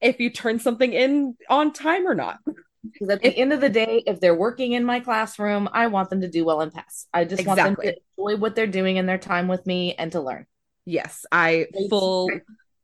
if 0.00 0.18
you 0.18 0.30
turn 0.30 0.58
something 0.58 0.92
in 0.92 1.36
on 1.48 1.72
time 1.72 2.06
or 2.06 2.14
not. 2.14 2.38
Because 2.82 3.10
at 3.10 3.20
the 3.20 3.36
end 3.36 3.52
of 3.52 3.60
the 3.60 3.68
day, 3.68 4.02
if 4.06 4.20
they're 4.20 4.34
working 4.34 4.72
in 4.72 4.84
my 4.84 5.00
classroom, 5.00 5.68
I 5.70 5.88
want 5.88 6.08
them 6.08 6.22
to 6.22 6.28
do 6.28 6.46
well 6.46 6.62
and 6.62 6.72
pass. 6.72 7.06
I 7.12 7.26
just 7.26 7.46
want 7.46 7.58
them 7.58 7.74
Exactly. 7.74 7.92
to 7.92 8.00
enjoy 8.16 8.40
what 8.40 8.54
they're 8.56 8.66
doing 8.66 8.96
in 8.96 9.04
their 9.04 9.18
time 9.18 9.48
with 9.48 9.66
me 9.66 9.94
and 9.94 10.10
to 10.12 10.20
learn. 10.22 10.46
Yes, 10.86 11.26
I 11.30 11.66
full 11.90 12.30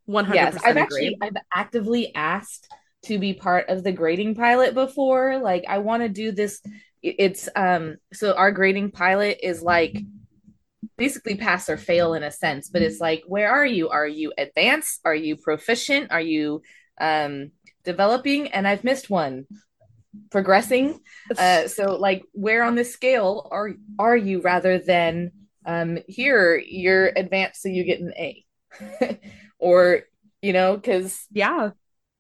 100% 0.09 0.35
yes 0.35 0.57
i've 0.63 0.77
agree. 0.77 0.83
actually 0.83 1.19
i've 1.21 1.37
actively 1.53 2.15
asked 2.15 2.69
to 3.07 3.19
be 3.19 3.33
part 3.33 3.69
of 3.69 3.83
the 3.83 3.93
grading 3.93 4.35
pilot 4.35 4.75
before 4.75 5.39
like 5.39 5.65
i 5.69 5.79
want 5.79 6.03
to 6.03 6.09
do 6.09 6.33
this 6.33 6.61
it's 7.03 7.49
um 7.57 7.97
so 8.13 8.35
our 8.35 8.51
grading 8.53 8.91
pilot 8.91 9.39
is 9.43 9.63
like 9.63 9.97
basically 10.97 11.37
pass 11.37 11.69
or 11.69 11.77
fail 11.77 12.15
in 12.15 12.23
a 12.23 12.31
sense, 12.31 12.69
but 12.69 12.83
it's 12.83 13.01
like, 13.01 13.23
where 13.27 13.51
are 13.51 13.67
you? 13.67 13.89
Are 13.89 14.07
you 14.07 14.33
advanced? 14.39 15.01
Are 15.05 15.15
you 15.15 15.37
proficient? 15.37 16.11
Are 16.11 16.21
you 16.21 16.63
um, 17.01 17.51
developing? 17.85 18.49
And 18.49 18.67
I've 18.67 18.85
missed 18.85 19.11
one 19.11 19.47
progressing. 20.31 21.01
Uh, 21.37 21.69
so 21.69 21.97
like 21.97 22.25
where 22.33 22.63
on 22.63 22.75
this 22.75 22.93
scale 22.93 23.49
are 23.51 23.73
are 23.99 24.17
you 24.17 24.41
rather 24.41 24.79
than 24.79 25.33
um, 25.67 25.99
here 26.09 26.57
you're 26.57 27.11
advanced 27.17 27.63
so 27.63 27.69
you 27.69 27.85
get 27.85 28.01
an 28.01 28.13
A 28.17 28.45
or 29.59 30.03
you 30.41 30.53
know 30.53 30.77
because 30.77 31.27
Yeah. 31.33 31.71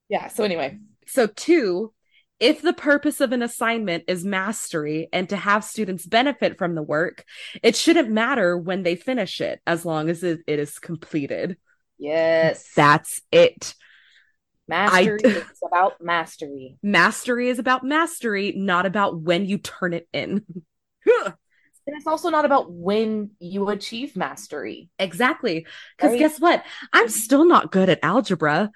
Yeah 0.09 0.29
so 0.29 0.45
anyway 0.45 0.79
So, 1.07 1.27
two, 1.29 1.92
if 2.40 2.61
the 2.62 2.73
purpose 2.73 3.21
of 3.21 3.33
an 3.33 3.42
assignment 3.42 4.05
is 4.09 4.25
mastery 4.25 5.09
and 5.12 5.29
to 5.31 5.37
have 5.37 5.64
students 5.64 6.05
benefit 6.05 6.59
from 6.59 6.75
the 6.75 6.83
work, 6.83 7.25
it 7.62 7.77
shouldn't 7.77 8.11
matter 8.11 8.59
when 8.59 8.83
they 8.83 8.97
finish 8.97 9.40
it 9.40 9.61
as 9.66 9.85
long 9.85 10.11
as 10.11 10.23
it, 10.23 10.40
it 10.47 10.59
is 10.59 10.79
completed. 10.79 11.57
yes 11.99 12.73
That's 12.77 13.23
it. 13.33 13.75
mastery 14.69 15.23
I- 15.25 15.42
is 15.51 15.62
about 15.64 16.01
mastery 16.01 16.77
Mastery 16.83 17.49
is 17.49 17.59
about 17.59 17.85
mastery, 17.85 18.53
not 18.57 18.87
about 18.87 19.21
when 19.21 19.45
you 19.45 19.59
turn 19.59 19.92
it 19.92 20.09
in. 20.12 20.45
and 21.87 21.97
it's 21.97 22.07
also 22.07 22.31
not 22.31 22.45
about 22.45 22.71
when 22.73 23.31
you 23.38 23.69
achieve 23.69 24.16
mastery 24.16 24.88
exactly. 24.99 25.66
Because 25.97 26.11
Right. 26.12 26.21
guess 26.21 26.40
what? 26.40 26.64
I'm 26.92 27.09
still 27.09 27.45
not 27.45 27.71
good 27.73 27.88
at 27.88 28.01
algebra, 28.03 28.71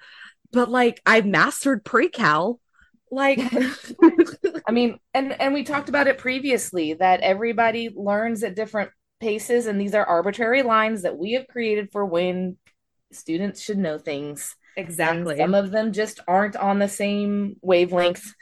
but 0.51 0.69
like 0.69 1.01
I've 1.05 1.25
mastered 1.25 1.83
pre 1.83 2.09
cal. 2.09 2.59
Like, 3.09 3.39
I 4.67 4.71
mean, 4.71 4.99
and 5.13 5.39
and 5.39 5.53
we 5.53 5.63
talked 5.63 5.89
about 5.89 6.07
it 6.07 6.17
previously 6.17 6.93
that 6.93 7.21
everybody 7.21 7.89
learns 7.93 8.43
at 8.43 8.55
different 8.55 8.91
paces, 9.19 9.67
and 9.67 9.79
these 9.79 9.93
are 9.93 10.05
arbitrary 10.05 10.63
lines 10.63 11.03
that 11.03 11.17
we 11.17 11.33
have 11.33 11.47
created 11.47 11.91
for 11.91 12.05
when 12.05 12.57
students 13.11 13.61
should 13.61 13.77
know 13.77 13.97
things. 13.97 14.55
And 14.77 14.87
exactly. 14.87 15.37
some 15.37 15.53
of 15.53 15.71
them 15.71 15.91
just 15.91 16.21
aren't 16.27 16.55
on 16.55 16.79
the 16.79 16.87
same 16.87 17.57
wavelength. 17.61 18.33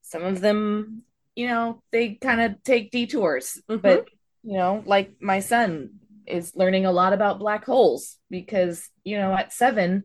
Some 0.00 0.24
of 0.24 0.40
them, 0.40 1.02
you 1.36 1.46
know, 1.46 1.82
they 1.92 2.14
kind 2.14 2.40
of 2.40 2.62
take 2.62 2.90
detours. 2.90 3.60
Mhm. 3.68 3.82
But 3.82 4.08
you 4.42 4.56
know, 4.56 4.82
like 4.86 5.12
my 5.20 5.40
son 5.40 6.00
is 6.26 6.56
learning 6.56 6.86
a 6.86 6.92
lot 6.92 7.12
about 7.12 7.38
black 7.38 7.64
holes 7.64 8.16
because 8.30 8.88
you 9.04 9.18
know 9.18 9.34
at 9.34 9.52
seven 9.52 10.04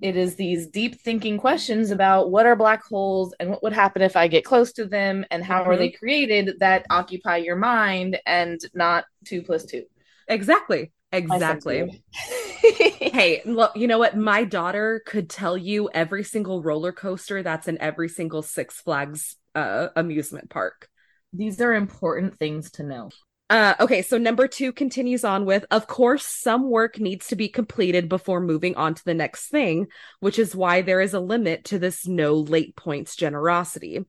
it 0.00 0.16
is 0.16 0.36
these 0.36 0.66
deep 0.68 1.00
thinking 1.00 1.38
questions 1.38 1.90
about 1.90 2.30
what 2.30 2.46
are 2.46 2.56
black 2.56 2.82
holes 2.84 3.34
and 3.38 3.50
what 3.50 3.62
would 3.62 3.72
happen 3.72 4.02
if 4.02 4.16
I 4.16 4.28
get 4.28 4.44
close 4.44 4.72
to 4.74 4.86
them 4.86 5.24
and 5.30 5.44
how 5.44 5.62
are 5.64 5.76
Mhm. 5.76 5.78
they 5.78 5.90
created 5.90 6.58
that 6.60 6.86
occupy 6.90 7.38
your 7.38 7.56
mind 7.56 8.18
and 8.26 8.60
not 8.74 9.04
two 9.24 9.42
plus 9.42 9.64
two. 9.64 9.84
exactly. 10.28 10.92
Exactly. 11.12 12.02
Hey, 13.12 13.42
look, 13.44 13.76
you 13.76 13.88
know 13.88 13.98
what? 13.98 14.16
My 14.16 14.44
daughter 14.44 15.02
could 15.04 15.28
tell 15.28 15.56
you 15.56 15.90
every 15.92 16.22
single 16.22 16.62
roller 16.62 16.92
coaster 16.92 17.42
that's 17.42 17.66
in 17.66 17.76
every 17.80 18.08
single 18.08 18.42
Six 18.42 18.80
Flags 18.80 19.36
uh, 19.54 19.88
amusement 19.96 20.48
park. 20.50 20.88
These 21.32 21.60
are 21.60 21.74
important 21.74 22.38
things 22.38 22.70
to 22.72 22.82
know. 22.84 23.10
Uh, 23.50 23.74
okay, 23.80 24.00
so 24.00 24.16
number 24.16 24.46
two 24.46 24.72
continues 24.72 25.24
on 25.24 25.44
with 25.44 25.66
Of 25.72 25.88
course, 25.88 26.24
some 26.24 26.70
work 26.70 27.00
needs 27.00 27.26
to 27.28 27.36
be 27.36 27.48
completed 27.48 28.08
before 28.08 28.40
moving 28.40 28.76
on 28.76 28.94
to 28.94 29.04
the 29.04 29.12
next 29.12 29.48
thing, 29.48 29.88
which 30.20 30.38
is 30.38 30.54
why 30.54 30.82
there 30.82 31.00
is 31.00 31.14
a 31.14 31.20
limit 31.20 31.64
to 31.64 31.78
this 31.80 32.06
no 32.06 32.36
late 32.36 32.76
points 32.76 33.16
generosity. 33.16 34.06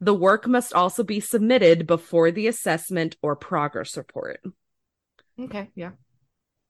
The 0.00 0.12
work 0.12 0.46
must 0.46 0.74
also 0.74 1.02
be 1.02 1.20
submitted 1.20 1.86
before 1.86 2.30
the 2.30 2.46
assessment 2.46 3.16
or 3.22 3.36
progress 3.36 3.96
report. 3.96 4.40
Okay, 5.40 5.70
yeah. 5.74 5.92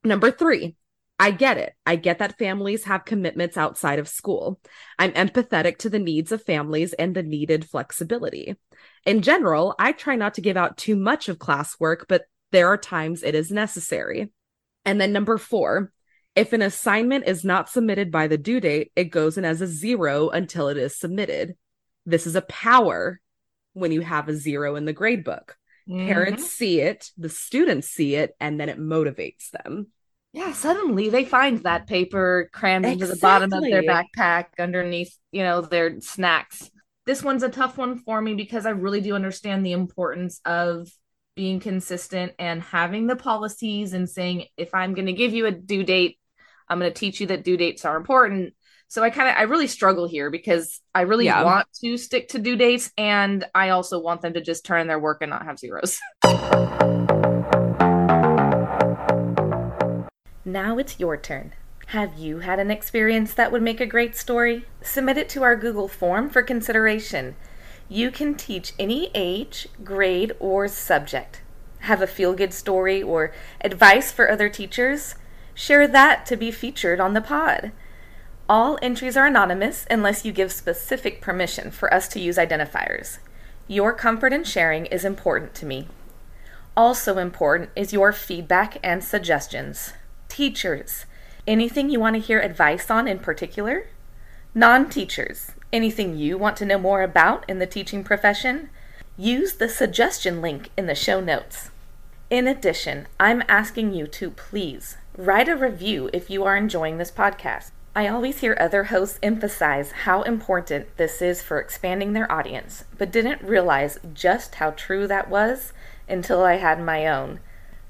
Number 0.05 0.31
three, 0.31 0.77
I 1.25 1.31
get 1.31 1.57
it. 1.57 1.73
I 1.87 1.97
get 1.97 2.19
that 2.19 2.37
families 2.37 2.85
have 2.85 3.07
commitments 3.07 3.57
outside 3.57 3.99
of 3.99 4.09
school. 4.09 4.61
I'm 4.99 5.13
empathetic 5.13 5.79
to 5.79 5.89
the 5.89 5.99
needs 5.99 6.33
of 6.33 6.43
families 6.43 6.93
and 6.93 7.17
the 7.17 7.23
needed 7.23 7.65
flexibility. 7.65 8.57
In 9.07 9.23
general, 9.23 9.75
I 9.79 9.93
try 9.93 10.17
not 10.17 10.35
to 10.35 10.43
give 10.43 10.59
out 10.59 10.77
too 10.77 10.97
much 10.97 11.31
of 11.31 11.39
classwork, 11.39 12.05
but 12.11 12.27
there 12.53 12.69
are 12.69 12.77
times 12.77 13.23
it 13.23 13.35
is 13.35 13.51
necessary. 13.51 14.33
And 14.85 15.01
then 15.01 15.15
number 15.15 15.39
four, 15.39 15.95
if 16.37 16.53
an 16.53 16.61
assignment 16.61 17.27
is 17.27 17.43
not 17.43 17.71
submitted 17.71 18.11
by 18.11 18.27
the 18.27 18.37
due 18.37 18.61
date, 18.61 18.93
it 18.95 19.05
goes 19.05 19.39
in 19.39 19.47
as 19.47 19.63
a 19.63 19.67
zero 19.67 20.29
until 20.29 20.69
it 20.69 20.77
is 20.77 20.99
submitted. 20.99 21.55
This 22.05 22.27
is 22.27 22.37
a 22.37 22.43
power 22.43 23.19
when 23.73 23.93
you 23.93 24.03
have 24.03 24.29
a 24.29 24.37
zero 24.37 24.77
in 24.77 24.85
the 24.85 24.93
grade 24.93 25.25
book. 25.25 25.57
Parents 25.89 26.43
mm-hmm. 26.43 26.51
see 26.51 26.81
it, 26.83 27.11
the 27.17 27.31
students 27.31 27.89
see 27.89 28.15
it, 28.15 28.37
and 28.41 28.61
then 28.61 28.69
it 28.69 28.79
motivates 28.79 29.49
them. 29.53 29.87
Yeah, 30.35 30.53
suddenly 30.53 31.11
they 31.11 31.25
find 31.25 31.63
that 31.63 31.87
paper 31.87 32.51
crammed 32.53 32.87
into 32.87 33.07
the 33.07 33.17
bottom 33.23 33.53
of 33.53 33.63
their 33.63 33.85
backpack 33.85 34.47
underneath, 34.59 35.17
you 35.31 35.45
know, 35.45 35.61
their 35.61 36.01
snacks. 36.01 36.73
This 37.07 37.23
one's 37.23 37.45
a 37.45 37.49
tough 37.49 37.79
one 37.79 37.99
for 38.01 38.21
me 38.21 38.35
because 38.35 38.67
I 38.67 38.71
really 38.71 39.01
do 39.01 39.15
understand 39.15 39.65
the 39.65 39.71
importance 39.71 40.41
of 40.45 40.89
being 41.37 41.61
consistent 41.61 42.33
and 42.41 42.61
having 42.61 43.07
the 43.07 43.15
policies 43.15 43.93
and 43.93 44.11
saying 44.11 44.47
if 44.57 44.75
I'm 44.75 44.95
going 44.95 45.07
to 45.07 45.13
give 45.13 45.33
you 45.35 45.47
a 45.47 45.53
due 45.53 45.85
date, 45.85 46.19
I'm 46.69 46.81
going 46.81 46.93
to 46.93 46.99
teach 46.99 47.21
you 47.21 47.29
that 47.29 47.45
due 47.45 47.57
dates 47.57 47.85
are 47.85 47.97
important. 47.97 48.55
So 48.89 49.05
I 49.05 49.11
kind 49.11 49.29
of 49.29 49.37
I 49.37 49.43
really 49.43 49.69
struggle 49.69 50.09
here 50.09 50.33
because 50.33 50.81
I 50.93 51.03
really 51.03 51.27
Yeah. 51.27 51.45
want 51.45 51.69
to 51.85 51.97
stick 51.97 52.31
to 52.31 52.41
due 52.41 52.57
dates 52.57 52.91
and 52.99 53.45
I 53.55 53.69
also 53.69 54.01
want 54.01 54.21
them 54.21 54.35
to 54.35 54.41
just 54.41 54.65
turn 54.65 54.81
in 54.81 54.89
their 54.89 54.99
work 54.99 55.19
and 55.21 55.31
not 55.31 55.45
have 55.45 55.61
zeros. 55.61 55.97
Now 60.47 60.77
it's 60.77 61.01
your 61.01 61.17
turn. 61.17 61.55
Have 61.87 62.19
you 62.19 62.41
had 62.41 62.59
an 62.59 62.71
experience 62.71 63.33
that 63.33 63.51
would 63.51 63.63
make 63.63 63.81
a 63.81 63.87
great 63.87 64.15
story? 64.15 64.67
Submit 64.83 65.17
it 65.17 65.29
to 65.31 65.43
our 65.43 65.57
Google 65.57 65.89
form 65.89 66.29
for 66.29 66.43
consideration. 66.43 67.35
You 67.89 68.11
can 68.11 68.35
teach 68.35 68.75
any 68.79 69.11
age, 69.15 69.69
grade, 69.83 70.33
or 70.39 70.69
subject. 70.69 71.41
Have 71.81 72.03
a 72.03 72.07
feel 72.07 72.35
good 72.35 72.53
story 72.53 73.03
or 73.03 73.33
advice 73.63 74.13
for 74.13 74.31
other 74.31 74.51
teachers? 74.51 75.15
Share 75.55 75.89
that 75.89 76.27
to 76.27 76.37
be 76.37 76.51
featured 76.51 77.01
on 77.01 77.15
the 77.15 77.23
pod. 77.23 77.73
All 78.47 78.79
entries 78.83 79.17
are 79.17 79.27
anonymous 79.27 79.87
unless 79.91 80.27
you 80.27 80.33
give 80.33 80.53
specific 80.53 81.23
permission 81.23 81.71
for 81.71 81.93
us 81.93 82.07
to 82.09 82.21
use 82.21 82.37
identifiers. 82.37 83.17
Your 83.67 83.95
comfort 83.95 84.35
in 84.35 84.45
sharing 84.45 84.85
is 84.87 85.07
important 85.07 85.55
to 85.55 85.67
me. 85.67 85.89
Also 86.77 87.17
important 87.17 87.71
is 87.75 87.95
your 87.95 88.13
feedback 88.13 88.77
and 88.83 89.03
suggestions. 89.03 89.95
Teachers, 90.35 91.07
anything 91.47 91.91
you 91.91 92.01
want 92.01 92.17
to 92.17 92.21
hear 92.21 92.41
advice 92.41 92.91
on 92.91 93.07
in 93.07 93.21
particular? 93.21 93.87
Non 94.53 94.91
teachers, 94.91 95.53
anything 95.73 96.19
you 96.19 96.37
want 96.37 96.57
to 96.57 96.65
know 96.65 96.77
more 96.77 97.03
about 97.03 97.49
in 97.49 97.61
the 97.61 97.69
teaching 97.69 98.03
profession? 98.03 98.69
Use 99.17 99.53
the 99.53 99.69
suggestion 99.69 100.43
link 100.43 100.71
in 100.77 100.87
the 100.87 100.95
show 100.97 101.21
notes. 101.21 101.71
In 102.31 102.49
addition, 102.49 103.07
I'm 103.21 103.45
asking 103.47 103.95
you 103.95 104.09
to 104.09 104.29
please 104.29 104.97
write 105.17 105.49
a 105.49 105.55
review 105.55 106.11
if 106.13 106.29
you 106.29 106.43
are 106.43 106.57
enjoying 106.57 106.99
this 106.99 107.13
podcast. 107.13 107.71
I 107.95 108.09
always 108.09 108.41
hear 108.41 108.57
other 108.59 108.83
hosts 108.83 109.21
emphasize 109.23 109.93
how 110.03 110.23
important 110.23 110.97
this 110.97 111.23
is 111.23 111.43
for 111.43 111.61
expanding 111.61 112.13
their 112.13 112.31
audience, 112.33 112.87
but 112.99 113.13
didn't 113.13 113.41
realize 113.41 114.01
just 114.13 114.57
how 114.57 114.73
true 114.73 115.07
that 115.07 115.31
was 115.31 115.73
until 116.09 116.43
I 116.43 116.55
had 116.55 116.83
my 116.83 117.07
own. 117.07 117.39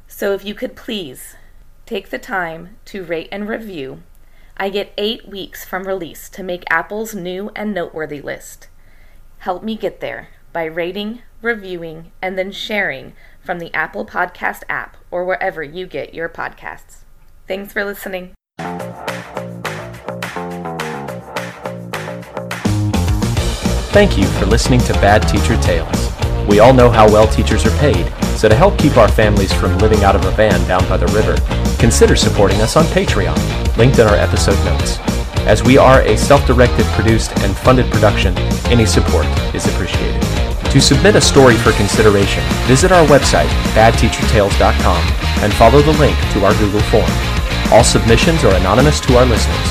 So 0.07 0.35
if 0.35 0.44
you 0.44 0.54
could 0.54 0.76
please 0.76 1.37
take 1.87 2.11
the 2.11 2.18
time 2.18 2.77
to 2.87 3.05
rate 3.05 3.29
and 3.31 3.49
review, 3.49 4.03
I 4.57 4.70
get 4.70 4.94
eight 4.97 5.29
weeks 5.29 5.64
from 5.64 5.87
release 5.87 6.29
to 6.31 6.42
make 6.42 6.64
Apple's 6.70 7.14
new 7.14 7.51
and 7.55 7.75
noteworthy 7.75 8.20
list. 8.20 8.68
Help 9.38 9.62
me 9.62 9.77
get 9.77 10.01
there 10.01 10.29
by 10.53 10.64
rating, 10.64 11.23
reviewing, 11.42 12.12
and 12.23 12.38
then 12.38 12.53
sharing 12.53 13.14
from 13.40 13.59
the 13.59 13.75
Apple 13.75 14.07
Podcast 14.07 14.62
app 14.68 14.97
or 15.11 15.25
wherever 15.25 15.62
you 15.62 15.87
get 15.87 16.14
your 16.14 16.29
podcasts. 16.29 16.99
Thanks 17.47 17.73
for 17.73 17.85
listening. 17.85 18.33
Thank 23.92 24.16
you 24.18 24.27
for 24.27 24.47
listening 24.47 24.81
to 24.81 24.92
Bad 24.94 25.20
Teacher 25.29 25.61
Tales. 25.61 26.11
We 26.49 26.59
all 26.61 26.73
know 26.73 26.90
how 26.90 27.07
well 27.07 27.29
teachers 27.29 27.64
are 27.64 27.79
paid, 27.79 28.07
so 28.37 28.49
to 28.49 28.55
help 28.55 28.79
keep 28.79 28.97
our 28.97 29.09
families 29.09 29.53
from 29.53 29.79
living 29.79 30.03
out 30.05 30.16
of 30.16 30.25
a 30.25 30.31
van 30.33 30.66
down 30.66 30.87
by 30.88 30.97
the 30.97 31.07
river, 31.09 31.37
consider 31.85 32.16
supporting 32.16 32.62
us 32.62 32.77
on 32.77 32.85
Patreon, 32.97 33.37
linked 33.77 33.99
in 33.99 34.07
our 34.07 34.16
episode 34.16 34.57
notes. 34.64 34.97
As 35.44 35.62
we 35.62 35.77
are 35.77 36.01
a 36.01 36.16
self-directed, 36.16 36.87
produced, 36.97 37.31
and 37.40 37.55
funded 37.55 37.92
production, 37.92 38.35
any 38.73 38.87
support 38.87 39.27
is 39.55 39.66
appreciated. 39.66 40.23
To 40.73 40.81
submit 40.81 41.14
a 41.14 41.20
story 41.20 41.57
for 41.57 41.73
consideration, 41.73 42.42
visit 42.64 42.90
our 42.90 43.07
website, 43.09 43.51
badteachertales.com, 43.77 45.03
and 45.44 45.53
follow 45.53 45.83
the 45.83 45.92
link 46.01 46.16
to 46.33 46.47
our 46.47 46.55
Google 46.55 46.81
form. 46.88 47.12
All 47.70 47.85
submissions 47.85 48.44
are 48.44 48.55
anonymous 48.55 48.99
to 49.01 49.18
our 49.18 49.27
listeners. 49.27 49.68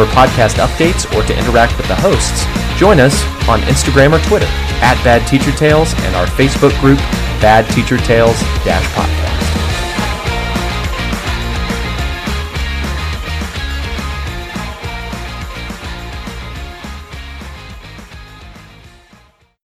For 0.00 0.06
podcast 0.16 0.64
updates 0.64 1.04
or 1.14 1.22
to 1.26 1.38
interact 1.38 1.76
with 1.76 1.88
the 1.88 1.96
hosts, 1.96 2.46
join 2.80 3.00
us 3.00 3.22
on 3.50 3.60
Instagram 3.68 4.18
or 4.18 4.24
Twitter 4.26 4.48
at 4.80 4.96
Bad 5.04 5.28
Teacher 5.28 5.52
Tales 5.52 5.92
and 6.08 6.16
our 6.16 6.26
Facebook 6.40 6.72
group, 6.80 6.96
Bad 7.44 7.68
Teacher 7.68 7.98
Tales 7.98 8.40
Podcast. 8.64 9.19